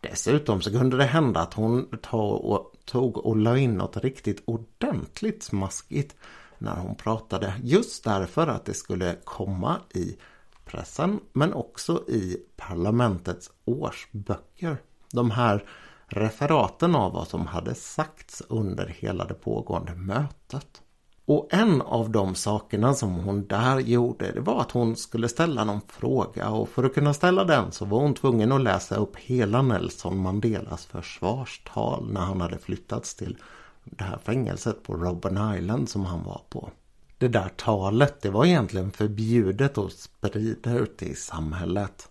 Dessutom 0.00 0.62
så 0.62 0.70
kunde 0.70 0.96
det 0.96 1.04
hända 1.04 1.40
att 1.40 1.54
hon 1.54 1.88
tog 2.84 3.16
och 3.16 3.36
la 3.36 3.58
in 3.58 3.74
något 3.74 3.96
riktigt 3.96 4.42
ordentligt 4.44 5.42
smaskigt 5.42 6.16
när 6.58 6.76
hon 6.76 6.94
pratade. 6.94 7.54
Just 7.62 8.04
därför 8.04 8.46
att 8.46 8.64
det 8.64 8.74
skulle 8.74 9.16
komma 9.24 9.80
i 9.94 10.16
pressen 10.64 11.20
men 11.32 11.52
också 11.52 12.04
i 12.08 12.36
parlamentets 12.56 13.50
årsböcker. 13.64 14.76
De 15.12 15.30
här 15.30 15.64
referaten 16.06 16.94
av 16.94 17.12
vad 17.12 17.28
som 17.28 17.46
hade 17.46 17.74
sagts 17.74 18.42
under 18.48 18.86
hela 18.86 19.24
det 19.24 19.34
pågående 19.34 19.94
mötet. 19.94 20.82
Och 21.26 21.48
en 21.50 21.82
av 21.82 22.10
de 22.10 22.34
sakerna 22.34 22.94
som 22.94 23.14
hon 23.14 23.46
där 23.46 23.78
gjorde 23.78 24.32
det 24.32 24.40
var 24.40 24.60
att 24.60 24.70
hon 24.70 24.96
skulle 24.96 25.28
ställa 25.28 25.64
någon 25.64 25.80
fråga 25.88 26.48
och 26.48 26.68
för 26.68 26.84
att 26.84 26.94
kunna 26.94 27.14
ställa 27.14 27.44
den 27.44 27.72
så 27.72 27.84
var 27.84 28.00
hon 28.00 28.14
tvungen 28.14 28.52
att 28.52 28.60
läsa 28.60 28.96
upp 28.96 29.16
hela 29.16 29.62
Nelson 29.62 30.18
Mandelas 30.18 30.86
försvarstal 30.86 32.12
när 32.12 32.20
han 32.20 32.40
hade 32.40 32.58
flyttats 32.58 33.14
till 33.14 33.36
det 33.84 34.04
här 34.04 34.18
fängelset 34.24 34.82
på 34.82 34.94
Robben 34.94 35.54
Island 35.54 35.88
som 35.88 36.04
han 36.04 36.24
var 36.24 36.40
på. 36.48 36.70
Det 37.18 37.28
där 37.28 37.50
talet 37.56 38.22
det 38.22 38.30
var 38.30 38.44
egentligen 38.44 38.92
förbjudet 38.92 39.78
att 39.78 39.92
sprida 39.92 40.74
ute 40.74 41.04
i 41.06 41.14
samhället. 41.14 42.08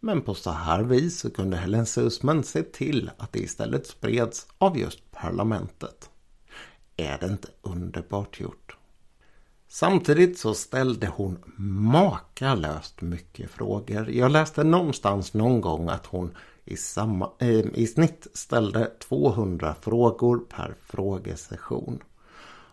Men 0.00 0.22
på 0.22 0.34
så 0.34 0.50
här 0.50 0.82
vis 0.82 1.20
så 1.20 1.30
kunde 1.30 1.56
Helen 1.56 1.86
Susman 1.86 2.44
se 2.44 2.62
till 2.62 3.10
att 3.18 3.32
det 3.32 3.38
istället 3.38 3.86
spreds 3.86 4.46
av 4.58 4.78
just 4.78 5.10
parlamentet. 5.10 6.10
Är 7.00 7.18
det 7.18 7.26
inte 7.26 7.48
underbart 7.62 8.40
gjort? 8.40 8.76
Samtidigt 9.68 10.38
så 10.38 10.54
ställde 10.54 11.06
hon 11.06 11.38
makalöst 11.92 13.00
mycket 13.00 13.50
frågor. 13.50 14.10
Jag 14.10 14.30
läste 14.30 14.64
någonstans 14.64 15.34
någon 15.34 15.60
gång 15.60 15.88
att 15.88 16.06
hon 16.06 16.36
i, 16.64 16.76
samma, 16.76 17.30
eh, 17.38 17.66
i 17.74 17.86
snitt 17.86 18.26
ställde 18.34 18.84
200 18.84 19.74
frågor 19.80 20.38
per 20.38 20.74
frågesession. 20.80 22.02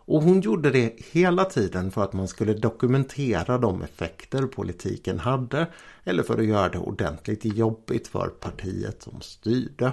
Och 0.08 0.22
hon 0.22 0.40
gjorde 0.40 0.70
det 0.70 0.94
hela 1.12 1.44
tiden 1.44 1.90
för 1.90 2.04
att 2.04 2.12
man 2.12 2.28
skulle 2.28 2.54
dokumentera 2.54 3.58
de 3.58 3.82
effekter 3.82 4.46
politiken 4.46 5.18
hade 5.18 5.66
eller 6.04 6.22
för 6.22 6.38
att 6.38 6.46
göra 6.46 6.68
det 6.68 6.78
ordentligt 6.78 7.44
jobbigt 7.44 8.08
för 8.08 8.28
partiet 8.28 9.02
som 9.02 9.20
styrde. 9.20 9.92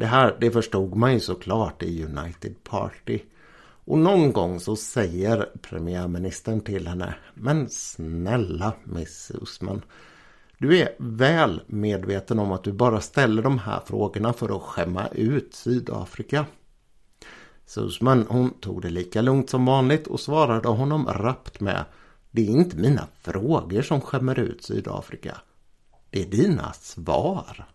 Det 0.00 0.06
här 0.06 0.36
det 0.40 0.50
förstod 0.50 0.94
man 0.94 1.12
ju 1.12 1.20
såklart 1.20 1.82
i 1.82 2.04
United 2.04 2.64
Party. 2.64 3.20
Och 3.84 3.98
någon 3.98 4.32
gång 4.32 4.60
så 4.60 4.76
säger 4.76 5.48
premiärministern 5.62 6.60
till 6.60 6.88
henne 6.88 7.14
Men 7.34 7.68
snälla 7.70 8.72
Miss 8.84 9.18
Susman 9.18 9.82
Du 10.58 10.78
är 10.78 10.88
väl 10.98 11.62
medveten 11.66 12.38
om 12.38 12.52
att 12.52 12.64
du 12.64 12.72
bara 12.72 13.00
ställer 13.00 13.42
de 13.42 13.58
här 13.58 13.80
frågorna 13.86 14.32
för 14.32 14.56
att 14.56 14.62
skämma 14.62 15.08
ut 15.08 15.54
Sydafrika. 15.54 16.46
Susman 17.66 18.26
hon 18.28 18.50
tog 18.50 18.82
det 18.82 18.90
lika 18.90 19.22
lugnt 19.22 19.50
som 19.50 19.66
vanligt 19.66 20.06
och 20.06 20.20
svarade 20.20 20.68
honom 20.68 21.06
rappt 21.06 21.60
med 21.60 21.84
Det 22.30 22.42
är 22.42 22.50
inte 22.50 22.76
mina 22.76 23.06
frågor 23.22 23.82
som 23.82 24.00
skämmer 24.00 24.38
ut 24.38 24.64
Sydafrika. 24.64 25.40
Det 26.10 26.22
är 26.22 26.26
dina 26.26 26.72
svar. 26.72 27.66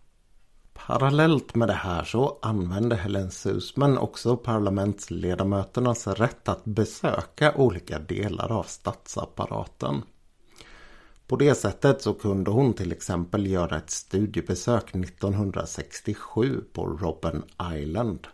Parallellt 0.76 1.54
med 1.54 1.68
det 1.68 1.74
här 1.74 2.04
så 2.04 2.38
använde 2.42 2.96
Helen 2.96 3.30
Susman 3.30 3.98
också 3.98 4.36
parlamentsledamöternas 4.36 6.06
rätt 6.06 6.48
att 6.48 6.64
besöka 6.64 7.54
olika 7.56 7.98
delar 7.98 8.52
av 8.52 8.62
statsapparaten. 8.62 10.02
På 11.26 11.36
det 11.36 11.54
sättet 11.54 12.02
så 12.02 12.14
kunde 12.14 12.50
hon 12.50 12.74
till 12.74 12.92
exempel 12.92 13.46
göra 13.46 13.76
ett 13.76 13.90
studiebesök 13.90 14.94
1967 14.94 16.64
på 16.72 16.86
Robben 16.86 17.42
Island. 17.74 18.26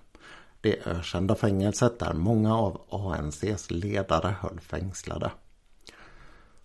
Det 0.61 0.87
ökända 0.87 1.35
fängelset 1.35 1.99
där 1.99 2.13
många 2.13 2.57
av 2.57 2.81
ANCs 2.91 3.71
ledare 3.71 4.35
höll 4.41 4.61
fängslade. 4.61 5.31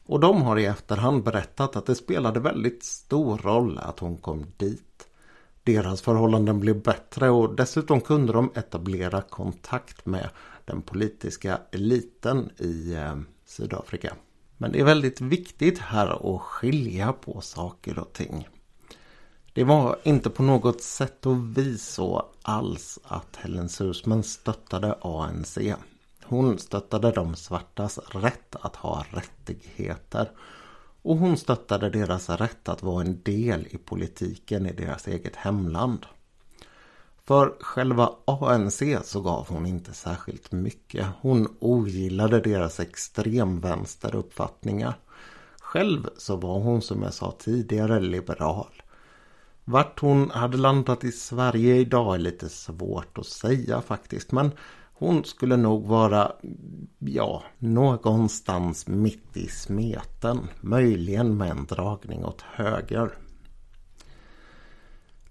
Och 0.05 0.19
de 0.19 0.41
har 0.41 0.57
i 0.57 0.65
efterhand 0.65 1.23
berättat 1.23 1.75
att 1.75 1.85
det 1.85 1.95
spelade 1.95 2.39
väldigt 2.39 2.83
stor 2.83 3.37
roll 3.37 3.77
att 3.77 3.99
hon 3.99 4.17
kom 4.17 4.45
dit. 4.57 5.06
Deras 5.67 6.01
förhållanden 6.01 6.59
blev 6.59 6.83
bättre 6.83 7.29
och 7.29 7.55
dessutom 7.55 8.01
kunde 8.01 8.33
de 8.33 8.51
etablera 8.55 9.21
kontakt 9.21 10.05
med 10.05 10.29
den 10.65 10.81
politiska 10.81 11.59
eliten 11.71 12.49
i 12.57 12.93
eh, 12.93 13.15
Sydafrika. 13.45 14.15
Men 14.57 14.71
det 14.71 14.79
är 14.79 14.83
väldigt 14.83 15.21
viktigt 15.21 15.79
här 15.79 16.35
att 16.35 16.41
skilja 16.41 17.13
på 17.13 17.41
saker 17.41 17.99
och 17.99 18.13
ting. 18.13 18.47
Det 19.53 19.63
var 19.63 19.99
inte 20.03 20.29
på 20.29 20.43
något 20.43 20.81
sätt 20.81 21.25
och 21.25 21.57
vis 21.57 21.87
så 21.87 22.25
alls 22.41 22.99
att 23.03 23.35
Helen 23.35 23.69
Suzman 23.69 24.23
stöttade 24.23 24.97
ANC. 25.01 25.57
Hon 26.23 26.59
stöttade 26.59 27.11
de 27.11 27.35
svartas 27.35 27.99
rätt 28.11 28.55
att 28.55 28.75
ha 28.75 29.05
rättigheter 29.11 30.31
och 31.07 31.17
hon 31.17 31.37
stöttade 31.37 31.89
deras 31.89 32.29
rätt 32.29 32.69
att 32.69 32.83
vara 32.83 33.01
en 33.01 33.21
del 33.23 33.67
i 33.69 33.77
politiken 33.77 34.65
i 34.65 34.73
deras 34.73 35.07
eget 35.07 35.35
hemland. 35.35 36.05
För 37.23 37.55
själva 37.59 38.11
ANC 38.25 38.81
så 39.03 39.21
gav 39.21 39.47
hon 39.49 39.65
inte 39.65 39.93
särskilt 39.93 40.51
mycket. 40.51 41.07
Hon 41.21 41.55
ogillade 41.59 42.39
deras 42.39 42.79
extremvänsteruppfattningar. 42.79 44.93
Själv 45.61 46.09
så 46.17 46.35
var 46.35 46.59
hon 46.59 46.81
som 46.81 47.03
jag 47.03 47.13
sa 47.13 47.35
tidigare 47.39 47.99
liberal. 47.99 48.81
Vart 49.65 49.99
hon 49.99 50.29
hade 50.29 50.57
landat 50.57 51.03
i 51.03 51.11
Sverige 51.11 51.75
idag 51.75 52.15
är 52.15 52.19
lite 52.19 52.49
svårt 52.49 53.17
att 53.17 53.27
säga 53.27 53.81
faktiskt. 53.81 54.31
Men 54.31 54.51
hon 54.99 55.23
skulle 55.23 55.57
nog 55.57 55.87
vara, 55.87 56.31
ja, 56.99 57.43
någonstans 57.57 58.87
mitt 58.87 59.37
i 59.37 59.47
smeten. 59.47 60.47
Möjligen 60.61 61.37
med 61.37 61.51
en 61.51 61.65
dragning 61.65 62.25
åt 62.25 62.41
höger. 62.41 63.11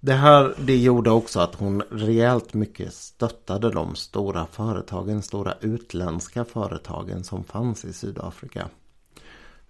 Det 0.01 0.13
här 0.13 0.55
det 0.59 0.77
gjorde 0.77 1.11
också 1.11 1.41
att 1.41 1.55
hon 1.55 1.83
rejält 1.91 2.55
mycket 2.55 2.95
stöttade 2.95 3.71
de 3.71 3.97
stora 3.97 4.47
företagen, 4.47 5.23
stora 5.23 5.55
utländska 5.61 6.45
företagen 6.45 7.25
som 7.25 7.45
fanns 7.45 7.85
i 7.85 7.93
Sydafrika. 7.93 8.69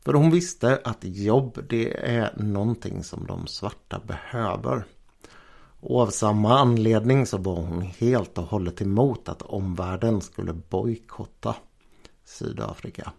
För 0.04 0.14
hon 0.14 0.30
visste 0.30 0.80
att 0.85 0.98
jobb 1.00 1.59
det 1.68 2.06
är 2.06 2.35
någonting 2.37 3.04
som 3.04 3.26
de 3.26 3.46
svarta 3.46 4.00
behöver. 4.06 4.85
Och 5.88 6.01
av 6.01 6.07
samma 6.07 6.59
anledning 6.59 7.27
så 7.27 7.38
var 7.38 7.55
hon 7.55 7.83
helt 7.83 8.38
och 8.38 8.44
hållet 8.44 8.83
emot 8.83 9.29
att 9.29 9.42
omvärlden 9.42 10.20
skulle 10.20 10.53
bojkotta 10.53 11.57
Sydafrika. 12.25 13.12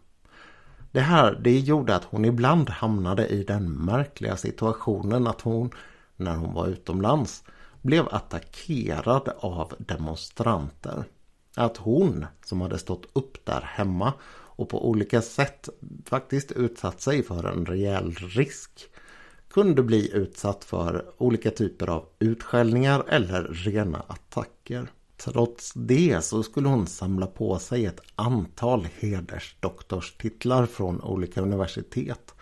Det 0.91 0.99
här 0.99 1.39
det 1.43 1.59
gjorde 1.59 1.95
att 1.95 2.03
hon 2.03 2.25
ibland 2.25 2.69
hamnade 2.69 3.27
i 3.27 3.43
den 3.43 3.71
märkliga 3.71 4.37
situationen 4.37 5.27
att 5.27 5.41
hon, 5.41 5.71
när 6.15 6.35
hon 6.35 6.53
var 6.53 6.67
utomlands, 6.67 7.43
blev 7.81 8.07
attackerad 8.11 9.29
av 9.39 9.73
demonstranter. 9.77 11.03
Att 11.55 11.77
hon, 11.77 12.25
som 12.45 12.61
hade 12.61 12.77
stått 12.77 13.05
upp 13.13 13.45
där 13.45 13.61
hemma 13.61 14.13
och 14.29 14.69
på 14.69 14.89
olika 14.89 15.21
sätt 15.21 15.69
faktiskt 16.05 16.51
utsatt 16.51 17.01
sig 17.01 17.23
för 17.23 17.43
en 17.43 17.65
rejäl 17.65 18.11
risk 18.11 18.89
kunde 19.49 19.83
bli 19.83 20.11
utsatt 20.13 20.63
för 20.63 21.05
olika 21.17 21.51
typer 21.51 21.89
av 21.89 22.05
utskällningar 22.19 23.03
eller 23.07 23.43
rena 23.43 24.03
attacker. 24.07 24.87
Trots 25.17 25.73
det 25.75 26.23
så 26.23 26.43
skulle 26.43 26.67
hon 26.67 26.87
samla 26.87 27.27
på 27.27 27.59
sig 27.59 27.85
ett 27.85 28.01
antal 28.15 28.87
hedersdoktorstitlar 28.99 30.65
från 30.65 31.01
olika 31.01 31.41
universitet. 31.41 32.33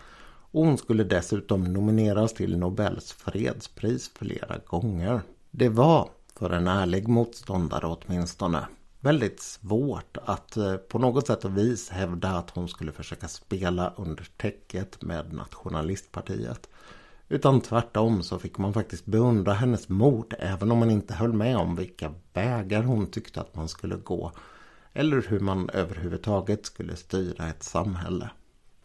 Och 0.50 0.64
hon 0.64 0.78
skulle 0.78 1.04
dessutom 1.04 1.64
nomineras 1.64 2.34
till 2.34 2.58
Nobels 2.58 3.12
fredspris 3.12 4.10
flera 4.14 4.58
gånger. 4.66 5.20
Det 5.50 5.68
var, 5.68 6.08
för 6.38 6.50
en 6.50 6.68
ärlig 6.68 7.08
motståndare 7.08 7.86
åtminstone, 7.86 8.66
väldigt 9.00 9.40
svårt 9.40 10.16
att 10.24 10.56
eh, 10.56 10.76
på 10.76 10.98
något 10.98 11.26
sätt 11.26 11.44
och 11.44 11.58
vis 11.58 11.88
hävda 11.88 12.28
att 12.28 12.50
hon 12.50 12.68
skulle 12.68 12.92
försöka 12.92 13.28
spela 13.28 13.92
under 13.96 14.28
täcket 14.36 15.02
med 15.02 15.32
nationalistpartiet. 15.32 16.68
Utan 17.28 17.60
tvärtom 17.60 18.22
så 18.22 18.38
fick 18.38 18.58
man 18.58 18.72
faktiskt 18.72 19.06
beundra 19.06 19.52
hennes 19.52 19.88
mod 19.88 20.34
även 20.38 20.70
om 20.70 20.78
man 20.78 20.90
inte 20.90 21.14
höll 21.14 21.32
med 21.32 21.56
om 21.56 21.76
vilka 21.76 22.14
vägar 22.32 22.82
hon 22.82 23.06
tyckte 23.06 23.40
att 23.40 23.56
man 23.56 23.68
skulle 23.68 23.96
gå. 23.96 24.32
Eller 24.92 25.24
hur 25.28 25.40
man 25.40 25.70
överhuvudtaget 25.70 26.66
skulle 26.66 26.96
styra 26.96 27.48
ett 27.48 27.62
samhälle. 27.62 28.30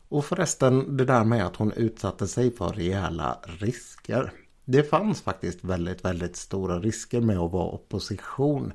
Och 0.09 0.25
förresten 0.25 0.97
det 0.97 1.05
där 1.05 1.23
med 1.23 1.45
att 1.45 1.55
hon 1.55 1.71
utsatte 1.71 2.27
sig 2.27 2.51
för 2.51 2.69
rejäla 2.69 3.39
risker. 3.43 4.31
Det 4.65 4.83
fanns 4.83 5.21
faktiskt 5.21 5.63
väldigt, 5.63 6.05
väldigt 6.05 6.35
stora 6.35 6.79
risker 6.79 7.21
med 7.21 7.37
att 7.37 7.51
vara 7.51 7.71
opposition 7.71 8.73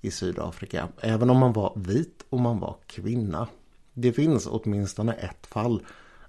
i 0.00 0.10
Sydafrika. 0.10 0.88
Även 1.00 1.30
om 1.30 1.36
man 1.38 1.52
var 1.52 1.72
vit 1.76 2.24
och 2.28 2.40
man 2.40 2.60
var 2.60 2.76
kvinna. 2.86 3.48
Det 3.92 4.12
finns 4.12 4.46
åtminstone 4.46 5.12
ett 5.12 5.46
fall 5.46 5.82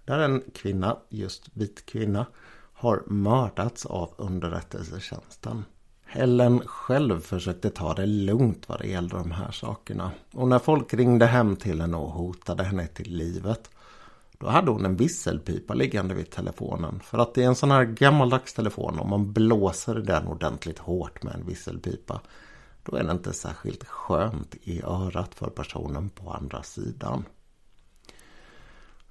där 0.05 0.19
en 0.19 0.43
kvinna, 0.53 0.97
just 1.09 1.49
vit 1.53 1.85
kvinna, 1.85 2.25
har 2.79 3.03
mördats 3.05 3.85
av 3.85 4.13
underrättelsetjänsten. 4.17 5.65
Helen 6.05 6.61
själv 6.65 7.19
försökte 7.19 7.69
ta 7.69 7.93
det 7.93 8.05
lugnt 8.05 8.69
vad 8.69 8.79
det 8.79 8.87
gällde 8.87 9.17
de 9.17 9.31
här 9.31 9.51
sakerna. 9.51 10.11
Och 10.33 10.47
när 10.47 10.59
folk 10.59 10.93
ringde 10.93 11.25
hem 11.25 11.55
till 11.55 11.81
henne 11.81 11.97
och 11.97 12.11
hotade 12.11 12.63
henne 12.63 12.87
till 12.87 13.17
livet 13.17 13.69
då 14.39 14.47
hade 14.47 14.71
hon 14.71 14.85
en 14.85 14.95
visselpipa 14.95 15.73
liggande 15.73 16.13
vid 16.13 16.29
telefonen. 16.29 16.99
För 17.03 17.17
att 17.17 17.33
det 17.33 17.43
är 17.43 17.47
en 17.47 17.55
sån 17.55 17.71
här 17.71 17.85
gammaldags 17.85 18.53
telefon. 18.53 18.99
Om 18.99 19.09
man 19.09 19.33
blåser 19.33 19.95
den 19.95 20.27
ordentligt 20.27 20.79
hårt 20.79 21.23
med 21.23 21.33
en 21.33 21.45
visselpipa. 21.45 22.21
Då 22.83 22.95
är 22.95 23.03
det 23.03 23.11
inte 23.11 23.33
särskilt 23.33 23.83
skönt 23.83 24.55
i 24.61 24.81
örat 24.83 25.35
för 25.35 25.49
personen 25.49 26.09
på 26.09 26.31
andra 26.31 26.63
sidan. 26.63 27.25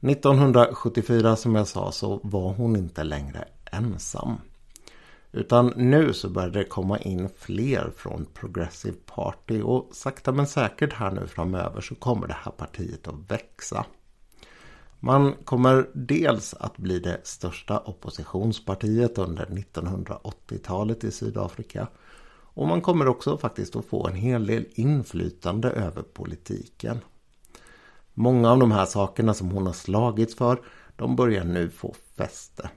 1974 0.00 1.36
som 1.36 1.54
jag 1.54 1.68
sa 1.68 1.92
så 1.92 2.20
var 2.22 2.52
hon 2.52 2.76
inte 2.76 3.04
längre 3.04 3.48
ensam. 3.72 4.36
Utan 5.32 5.72
nu 5.76 6.12
så 6.12 6.28
började 6.28 6.58
det 6.58 6.64
komma 6.64 6.98
in 6.98 7.28
fler 7.38 7.92
från 7.96 8.26
Progressive 8.34 8.96
Party 9.06 9.62
och 9.62 9.88
sakta 9.92 10.32
men 10.32 10.46
säkert 10.46 10.92
här 10.92 11.10
nu 11.10 11.26
framöver 11.26 11.80
så 11.80 11.94
kommer 11.94 12.26
det 12.26 12.36
här 12.44 12.52
partiet 12.52 13.08
att 13.08 13.30
växa. 13.30 13.86
Man 15.00 15.34
kommer 15.44 15.90
dels 15.94 16.54
att 16.54 16.76
bli 16.76 16.98
det 16.98 17.20
största 17.24 17.78
oppositionspartiet 17.78 19.18
under 19.18 19.46
1980-talet 19.46 21.04
i 21.04 21.10
Sydafrika. 21.10 21.88
Och 22.30 22.68
man 22.68 22.80
kommer 22.80 23.08
också 23.08 23.38
faktiskt 23.38 23.76
att 23.76 23.84
få 23.84 24.06
en 24.06 24.14
hel 24.14 24.46
del 24.46 24.66
inflytande 24.74 25.70
över 25.70 26.02
politiken. 26.02 26.98
Många 28.14 28.50
av 28.50 28.58
de 28.58 28.72
här 28.72 28.86
sakerna 28.86 29.34
som 29.34 29.50
hon 29.50 29.66
har 29.66 29.72
slagits 29.72 30.34
för, 30.34 30.62
de 30.96 31.16
börjar 31.16 31.44
nu 31.44 31.70
få 31.70 31.94
fäste. 32.16 32.70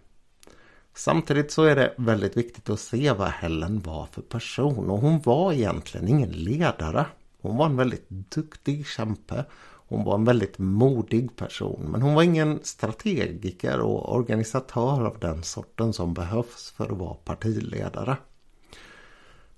Samtidigt 0.94 1.52
så 1.52 1.64
är 1.64 1.76
det 1.76 1.94
väldigt 1.98 2.38
viktigt 2.38 2.70
att 2.70 2.80
se 2.80 3.12
vad 3.12 3.30
Helen 3.30 3.82
var 3.82 4.06
för 4.06 4.22
person 4.22 4.90
och 4.90 5.00
hon 5.00 5.22
var 5.22 5.54
egentligen 5.54 6.08
ingen 6.08 6.30
ledare. 6.30 7.06
Hon 7.42 7.58
var 7.58 7.66
en 7.66 7.78
väldigt 7.78 8.10
duktig 8.10 8.88
kämpe 8.88 9.46
hon 9.92 10.04
var 10.04 10.16
en 10.16 10.26
väldigt 10.26 10.58
modig 10.58 11.36
person 11.36 11.88
men 11.92 12.02
hon 12.02 12.14
var 12.14 12.24
ingen 12.24 12.60
strategiker 12.64 13.80
och 13.80 14.16
organisatör 14.16 15.06
av 15.06 15.20
den 15.20 15.44
sorten 15.44 15.94
som 15.94 16.14
behövs 16.14 16.72
för 16.72 16.86
att 16.86 16.98
vara 16.98 17.14
partiledare. 17.14 18.18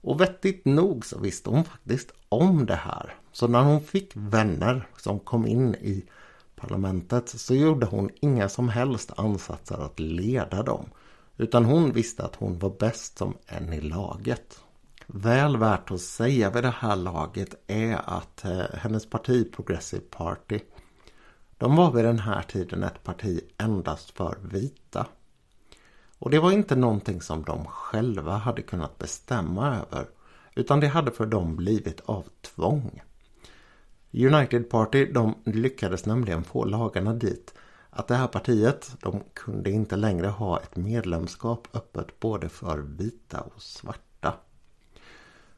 Och 0.01 0.21
vettigt 0.21 0.65
nog 0.65 1.05
så 1.05 1.19
visste 1.19 1.49
hon 1.49 1.63
faktiskt 1.63 2.13
om 2.29 2.65
det 2.65 2.75
här. 2.75 3.15
Så 3.31 3.47
när 3.47 3.61
hon 3.61 3.81
fick 3.81 4.11
vänner 4.13 4.87
som 4.97 5.19
kom 5.19 5.47
in 5.47 5.75
i 5.75 6.05
parlamentet 6.55 7.29
så 7.29 7.55
gjorde 7.55 7.85
hon 7.85 8.09
inga 8.21 8.49
som 8.49 8.69
helst 8.69 9.11
ansatser 9.17 9.85
att 9.85 9.99
leda 9.99 10.63
dem. 10.63 10.85
Utan 11.37 11.65
hon 11.65 11.91
visste 11.91 12.23
att 12.23 12.35
hon 12.35 12.59
var 12.59 12.75
bäst 12.79 13.17
som 13.17 13.37
en 13.47 13.73
i 13.73 13.81
laget. 13.81 14.59
Väl 15.07 15.57
värt 15.57 15.91
att 15.91 16.01
säga 16.01 16.49
vid 16.49 16.63
det 16.63 16.75
här 16.77 16.95
laget 16.95 17.55
är 17.67 18.01
att 18.05 18.45
eh, 18.45 18.63
hennes 18.73 19.09
parti 19.09 19.51
Progressive 19.51 20.03
Party 20.09 20.59
de 21.57 21.75
var 21.75 21.91
vid 21.91 22.05
den 22.05 22.19
här 22.19 22.41
tiden 22.41 22.83
ett 22.83 23.03
parti 23.03 23.39
endast 23.57 24.11
för 24.11 24.37
vita. 24.41 25.07
Och 26.19 26.29
det 26.29 26.39
var 26.39 26.51
inte 26.51 26.75
någonting 26.75 27.21
som 27.21 27.43
de 27.43 27.65
själva 27.65 28.37
hade 28.37 28.61
kunnat 28.61 28.97
bestämma 28.97 29.75
över 29.75 30.07
utan 30.55 30.79
det 30.79 30.87
hade 30.87 31.11
för 31.11 31.25
dem 31.25 31.55
blivit 31.55 32.01
av 32.05 32.25
tvång. 32.41 33.01
United 34.11 34.69
Party 34.69 35.05
de 35.05 35.35
lyckades 35.45 36.05
nämligen 36.05 36.43
få 36.43 36.65
lagarna 36.65 37.13
dit 37.13 37.53
att 37.95 38.07
det 38.07 38.15
här 38.15 38.27
partiet 38.27 38.95
de 39.01 39.23
kunde 39.33 39.71
inte 39.71 39.95
längre 39.95 40.27
ha 40.27 40.59
ett 40.59 40.75
medlemskap 40.75 41.67
öppet 41.73 42.19
både 42.19 42.49
för 42.49 42.77
vita 42.77 43.41
och 43.41 43.61
svarta. 43.61 44.33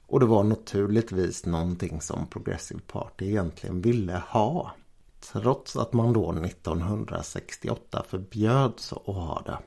Och 0.08 0.20
det 0.20 0.26
var 0.26 0.44
naturligtvis 0.44 1.46
någonting 1.46 2.02
som 2.02 2.28
Progressive 2.28 2.82
Party 2.88 3.26
egentligen 3.26 3.82
ville 3.82 4.24
ha. 4.28 4.72
Trots 5.20 5.76
att 5.76 5.94
man 5.94 6.14
då 6.14 6.32
1968 6.32 8.04
förbjöds 8.08 8.94
att 8.94 9.06
ha 9.06 9.42
det. 9.46 9.58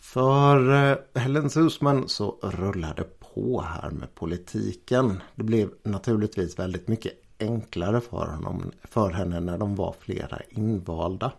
För 0.00 0.90
eh, 0.90 0.98
Helen 1.14 1.50
Susman 1.50 2.08
så 2.08 2.38
rullade 2.42 3.04
på 3.04 3.60
här 3.60 3.90
med 3.90 4.14
politiken. 4.14 5.22
Det 5.34 5.44
blev 5.44 5.70
naturligtvis 5.82 6.58
väldigt 6.58 6.88
mycket 6.88 7.27
enklare 7.40 8.00
för, 8.00 8.26
honom, 8.26 8.72
för 8.84 9.10
henne 9.10 9.40
när 9.40 9.58
de 9.58 9.74
var 9.74 9.94
flera 9.98 10.38
invalda. 10.48 11.32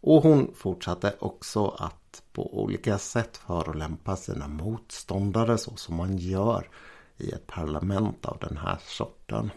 Och 0.00 0.22
hon 0.22 0.50
fortsatte 0.54 1.14
också 1.18 1.68
att 1.68 2.22
på 2.32 2.62
olika 2.62 2.98
sätt 2.98 3.36
förolämpa 3.36 4.16
sina 4.16 4.48
motståndare 4.48 5.58
så 5.58 5.76
som 5.76 5.96
man 5.96 6.18
gör 6.18 6.68
i 7.16 7.30
ett 7.30 7.46
parlament 7.46 8.26
av 8.26 8.38
den 8.40 8.56
här 8.56 8.78
sorten. 8.86 9.50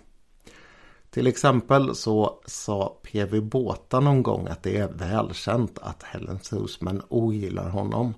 Till 1.10 1.28
exempel 1.28 1.96
så 1.96 2.40
sa 2.46 2.98
PV 3.04 3.42
Båta 3.42 4.00
någon 4.00 4.24
gång 4.24 4.48
att 4.48 4.64
det 4.64 4.78
är 4.78 4.88
välkänt 4.88 5.80
att 5.82 6.04
Helen 6.04 6.40
Susman 6.40 7.02
ogillar 7.10 7.70
honom. 7.70 8.14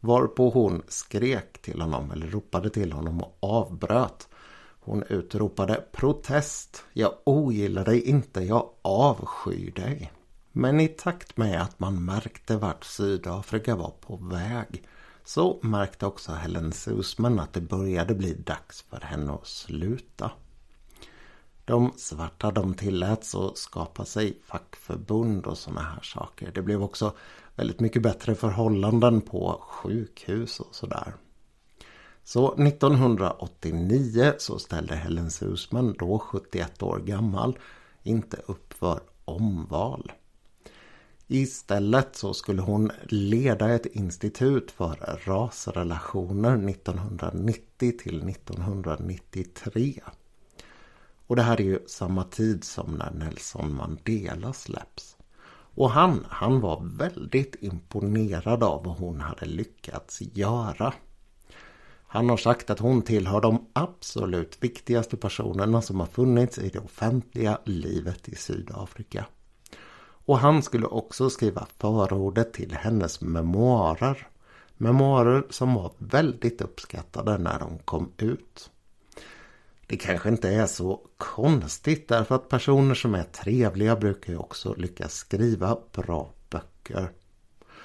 Varpå 0.00 0.50
hon 0.50 0.82
skrek 0.88 1.62
till 1.62 1.80
honom 1.80 2.10
eller 2.10 2.26
ropade 2.26 2.70
till 2.70 2.92
honom 2.92 3.22
och 3.22 3.36
avbröt. 3.40 4.28
Hon 4.84 5.02
utropade 5.02 5.84
protest. 5.92 6.84
Jag 6.92 7.12
ogillar 7.24 7.84
dig 7.84 8.02
inte, 8.02 8.40
jag 8.40 8.70
avskyr 8.82 9.70
dig. 9.70 10.12
Men 10.52 10.80
i 10.80 10.88
takt 10.88 11.36
med 11.36 11.62
att 11.62 11.80
man 11.80 12.04
märkte 12.04 12.56
vart 12.56 12.84
Sydafrika 12.84 13.76
var 13.76 13.90
på 14.00 14.16
väg 14.16 14.82
så 15.24 15.60
märkte 15.62 16.06
också 16.06 16.32
Helen 16.32 16.72
Susman 16.72 17.40
att 17.40 17.52
det 17.52 17.60
började 17.60 18.14
bli 18.14 18.34
dags 18.34 18.82
för 18.82 19.00
henne 19.00 19.32
att 19.32 19.46
sluta. 19.46 20.30
De 21.64 21.92
svarta 21.96 22.50
de 22.50 22.74
tilläts 22.74 23.34
att 23.34 23.58
skapa 23.58 24.04
sig 24.04 24.38
fackförbund 24.46 25.46
och 25.46 25.58
sådana 25.58 25.80
här 25.80 26.02
saker. 26.02 26.52
Det 26.54 26.62
blev 26.62 26.82
också 26.82 27.14
väldigt 27.56 27.80
mycket 27.80 28.02
bättre 28.02 28.34
förhållanden 28.34 29.20
på 29.20 29.60
sjukhus 29.60 30.60
och 30.60 30.74
sådär. 30.74 31.14
Så 32.24 32.54
1989 32.54 34.32
så 34.38 34.58
ställde 34.58 34.94
Helen 34.94 35.30
Susman, 35.30 35.94
då 35.98 36.18
71 36.18 36.82
år 36.82 36.98
gammal, 36.98 37.58
inte 38.02 38.36
upp 38.46 38.72
för 38.72 39.00
omval. 39.24 40.12
Istället 41.26 42.16
så 42.16 42.34
skulle 42.34 42.62
hon 42.62 42.90
leda 43.02 43.74
ett 43.74 43.86
institut 43.86 44.70
för 44.70 45.20
rasrelationer 45.24 46.68
1990 46.70 47.92
till 47.98 48.28
1993. 48.28 50.02
Och 51.26 51.36
det 51.36 51.42
här 51.42 51.60
är 51.60 51.64
ju 51.64 51.78
samma 51.86 52.24
tid 52.24 52.64
som 52.64 52.94
när 52.94 53.10
Nelson 53.10 53.74
Mandela 53.74 54.52
släpps. 54.52 55.16
Och 55.74 55.90
han, 55.90 56.26
han 56.28 56.60
var 56.60 56.82
väldigt 56.98 57.56
imponerad 57.60 58.62
av 58.62 58.84
vad 58.84 58.96
hon 58.96 59.20
hade 59.20 59.46
lyckats 59.46 60.22
göra. 60.32 60.94
Han 62.12 62.28
har 62.28 62.36
sagt 62.36 62.70
att 62.70 62.78
hon 62.78 63.02
tillhör 63.02 63.40
de 63.40 63.66
absolut 63.72 64.58
viktigaste 64.60 65.16
personerna 65.16 65.82
som 65.82 66.00
har 66.00 66.06
funnits 66.06 66.58
i 66.58 66.68
det 66.68 66.78
offentliga 66.78 67.58
livet 67.64 68.28
i 68.28 68.36
Sydafrika. 68.36 69.26
Och 70.24 70.38
han 70.38 70.62
skulle 70.62 70.86
också 70.86 71.30
skriva 71.30 71.66
förordet 71.78 72.52
till 72.52 72.72
hennes 72.72 73.20
memoarer. 73.20 74.28
Memoarer 74.76 75.46
som 75.50 75.74
var 75.74 75.92
väldigt 75.98 76.60
uppskattade 76.60 77.38
när 77.38 77.58
de 77.58 77.78
kom 77.78 78.12
ut. 78.18 78.70
Det 79.86 79.96
kanske 79.96 80.28
inte 80.28 80.48
är 80.48 80.66
så 80.66 81.00
konstigt 81.16 82.08
därför 82.08 82.34
att 82.34 82.48
personer 82.48 82.94
som 82.94 83.14
är 83.14 83.24
trevliga 83.24 83.96
brukar 83.96 84.32
ju 84.32 84.38
också 84.38 84.74
lyckas 84.74 85.14
skriva 85.14 85.78
bra 85.92 86.30
böcker. 86.50 87.10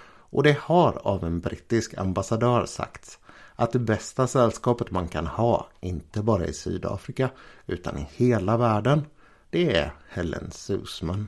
Och 0.10 0.44
det 0.44 0.58
har 0.60 1.08
av 1.08 1.24
en 1.24 1.40
brittisk 1.40 1.98
ambassadör 1.98 2.66
sagts 2.66 3.20
att 3.60 3.72
det 3.72 3.80
bästa 3.80 4.28
sällskapet 4.28 4.92
man 4.92 5.08
kan 5.08 5.28
ha, 5.28 5.68
inte 5.80 6.22
bara 6.22 6.46
i 6.46 6.54
Sydafrika 6.54 7.30
utan 7.66 7.98
i 7.98 8.08
hela 8.16 8.58
världen, 8.58 9.06
det 9.50 9.78
är 9.78 9.94
Helen 10.10 10.52
Susman. 10.52 11.28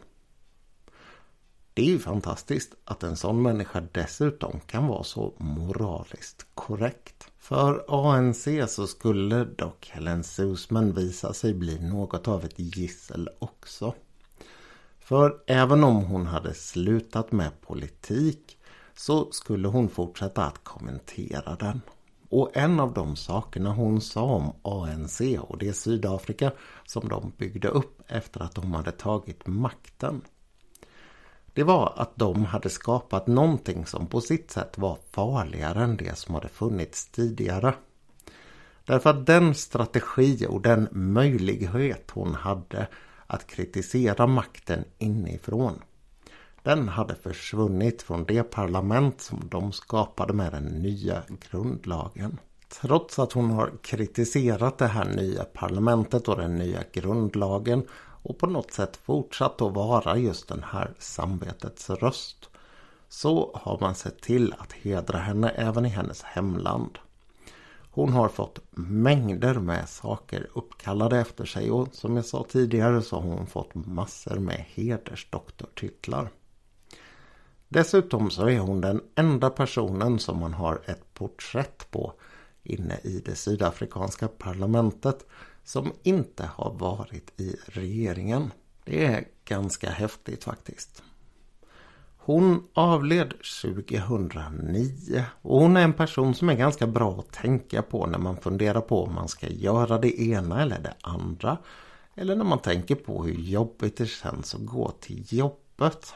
Det 1.73 1.81
är 1.81 1.85
ju 1.85 1.99
fantastiskt 1.99 2.75
att 2.85 3.03
en 3.03 3.15
sån 3.17 3.41
människa 3.41 3.83
dessutom 3.91 4.59
kan 4.59 4.87
vara 4.87 5.03
så 5.03 5.33
moraliskt 5.37 6.45
korrekt. 6.55 7.31
För 7.37 7.85
ANC 7.87 8.47
så 8.67 8.87
skulle 8.87 9.45
dock 9.45 9.89
Helen 9.93 10.23
Susman 10.23 10.93
visa 10.93 11.33
sig 11.33 11.53
bli 11.53 11.79
något 11.79 12.27
av 12.27 12.45
ett 12.45 12.59
gissel 12.59 13.29
också. 13.39 13.93
För 14.99 15.41
även 15.47 15.83
om 15.83 16.03
hon 16.03 16.27
hade 16.27 16.53
slutat 16.53 17.31
med 17.31 17.61
politik 17.61 18.57
så 18.95 19.31
skulle 19.31 19.67
hon 19.67 19.89
fortsätta 19.89 20.45
att 20.45 20.63
kommentera 20.63 21.55
den. 21.55 21.81
Och 22.29 22.57
en 22.57 22.79
av 22.79 22.93
de 22.93 23.15
sakerna 23.15 23.73
hon 23.73 24.01
sa 24.01 24.21
om 24.21 24.51
ANC 24.61 25.21
och 25.39 25.57
det 25.57 25.73
Sydafrika 25.73 26.51
som 26.85 27.09
de 27.09 27.31
byggde 27.37 27.67
upp 27.67 28.01
efter 28.07 28.41
att 28.41 28.55
de 28.55 28.73
hade 28.73 28.91
tagit 28.91 29.47
makten. 29.47 30.21
Det 31.53 31.63
var 31.63 31.93
att 31.97 32.15
de 32.15 32.45
hade 32.45 32.69
skapat 32.69 33.27
någonting 33.27 33.85
som 33.85 34.07
på 34.07 34.21
sitt 34.21 34.51
sätt 34.51 34.77
var 34.77 34.97
farligare 35.11 35.83
än 35.83 35.97
det 35.97 36.17
som 36.17 36.35
hade 36.35 36.49
funnits 36.49 37.07
tidigare. 37.07 37.73
Därför 38.85 39.09
att 39.09 39.25
den 39.25 39.55
strategi 39.55 40.47
och 40.49 40.61
den 40.61 40.87
möjlighet 40.91 42.11
hon 42.11 42.35
hade 42.35 42.87
att 43.27 43.47
kritisera 43.47 44.27
makten 44.27 44.83
inifrån 44.97 45.81
den 46.69 46.89
hade 46.89 47.15
försvunnit 47.15 48.01
från 48.01 48.25
det 48.25 48.43
parlament 48.43 49.21
som 49.21 49.49
de 49.49 49.71
skapade 49.71 50.33
med 50.33 50.51
den 50.51 50.65
nya 50.65 51.23
grundlagen. 51.49 52.37
Trots 52.81 53.19
att 53.19 53.33
hon 53.33 53.51
har 53.51 53.71
kritiserat 53.81 54.77
det 54.77 54.87
här 54.87 55.05
nya 55.05 55.43
parlamentet 55.43 56.27
och 56.27 56.37
den 56.37 56.55
nya 56.55 56.79
grundlagen 56.91 57.87
och 58.23 58.37
på 58.37 58.47
något 58.47 58.71
sätt 58.71 58.97
fortsatt 58.97 59.61
att 59.61 59.73
vara 59.73 60.17
just 60.17 60.47
den 60.47 60.63
här 60.71 60.93
samvetets 60.99 61.89
röst 61.89 62.49
så 63.07 63.51
har 63.53 63.77
man 63.81 63.95
sett 63.95 64.21
till 64.21 64.55
att 64.57 64.73
hedra 64.73 65.17
henne 65.17 65.49
även 65.49 65.85
i 65.85 65.89
hennes 65.89 66.23
hemland. 66.23 66.97
Hon 67.91 68.13
har 68.13 68.29
fått 68.29 68.59
mängder 68.71 69.53
med 69.53 69.89
saker 69.89 70.47
uppkallade 70.53 71.19
efter 71.19 71.45
sig 71.45 71.71
och 71.71 71.95
som 71.95 72.15
jag 72.15 72.25
sa 72.25 72.45
tidigare 72.49 73.01
så 73.01 73.15
har 73.15 73.29
hon 73.29 73.47
fått 73.47 73.75
massor 73.75 74.39
med 74.39 74.65
hedersdoktortitlar. 74.75 76.29
Dessutom 77.69 78.29
så 78.29 78.49
är 78.49 78.59
hon 78.59 78.81
den 78.81 79.01
enda 79.15 79.49
personen 79.49 80.19
som 80.19 80.39
man 80.39 80.53
har 80.53 80.81
ett 80.85 81.13
porträtt 81.13 81.91
på 81.91 82.13
inne 82.63 82.97
i 83.03 83.21
det 83.25 83.35
sydafrikanska 83.35 84.27
parlamentet 84.27 85.25
som 85.63 85.93
inte 86.03 86.49
har 86.55 86.73
varit 86.73 87.39
i 87.39 87.55
regeringen. 87.65 88.51
Det 88.83 89.05
är 89.05 89.27
ganska 89.45 89.89
häftigt 89.89 90.43
faktiskt. 90.43 91.03
Hon 92.17 92.67
avled 92.73 93.33
2009 93.61 95.25
och 95.41 95.59
hon 95.59 95.77
är 95.77 95.81
en 95.81 95.93
person 95.93 96.35
som 96.35 96.49
är 96.49 96.55
ganska 96.55 96.87
bra 96.87 97.19
att 97.19 97.31
tänka 97.31 97.81
på 97.81 98.05
när 98.05 98.19
man 98.19 98.37
funderar 98.37 98.81
på 98.81 99.03
om 99.03 99.13
man 99.15 99.27
ska 99.27 99.47
göra 99.47 99.97
det 99.97 100.21
ena 100.21 100.61
eller 100.61 100.79
det 100.79 100.93
andra. 101.01 101.57
Eller 102.15 102.35
när 102.35 102.45
man 102.45 102.59
tänker 102.59 102.95
på 102.95 103.23
hur 103.23 103.33
jobbigt 103.33 103.97
det 103.97 104.05
känns 104.05 104.55
att 104.55 104.65
gå 104.65 104.91
till 104.99 105.25
jobbet. 105.29 106.13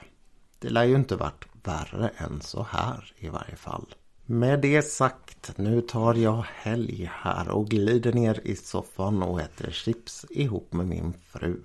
Det 0.63 0.69
lär 0.69 0.83
ju 0.83 0.95
inte 0.95 1.15
varit 1.15 1.45
värre 1.63 2.11
än 2.17 2.41
så 2.41 2.63
här 2.69 3.13
i 3.17 3.29
varje 3.29 3.55
fall. 3.55 3.95
Med 4.25 4.59
det 4.59 4.81
sagt, 4.81 5.57
nu 5.57 5.81
tar 5.81 6.13
jag 6.13 6.45
helg 6.53 7.11
här 7.13 7.49
och 7.49 7.67
glider 7.67 8.13
ner 8.13 8.41
i 8.43 8.55
soffan 8.55 9.23
och 9.23 9.41
äter 9.41 9.71
chips 9.71 10.25
ihop 10.29 10.73
med 10.73 10.87
min 10.87 11.13
fru. 11.31 11.59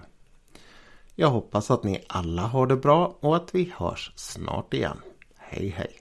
Jag 1.14 1.28
hoppas 1.28 1.70
att 1.70 1.84
ni 1.84 2.04
alla 2.08 2.42
har 2.42 2.66
det 2.66 2.76
bra 2.76 3.16
och 3.20 3.36
att 3.36 3.54
vi 3.54 3.72
hörs 3.76 4.12
snart 4.16 4.74
igen. 4.74 4.98
Hej 5.36 5.68
hej! 5.68 6.00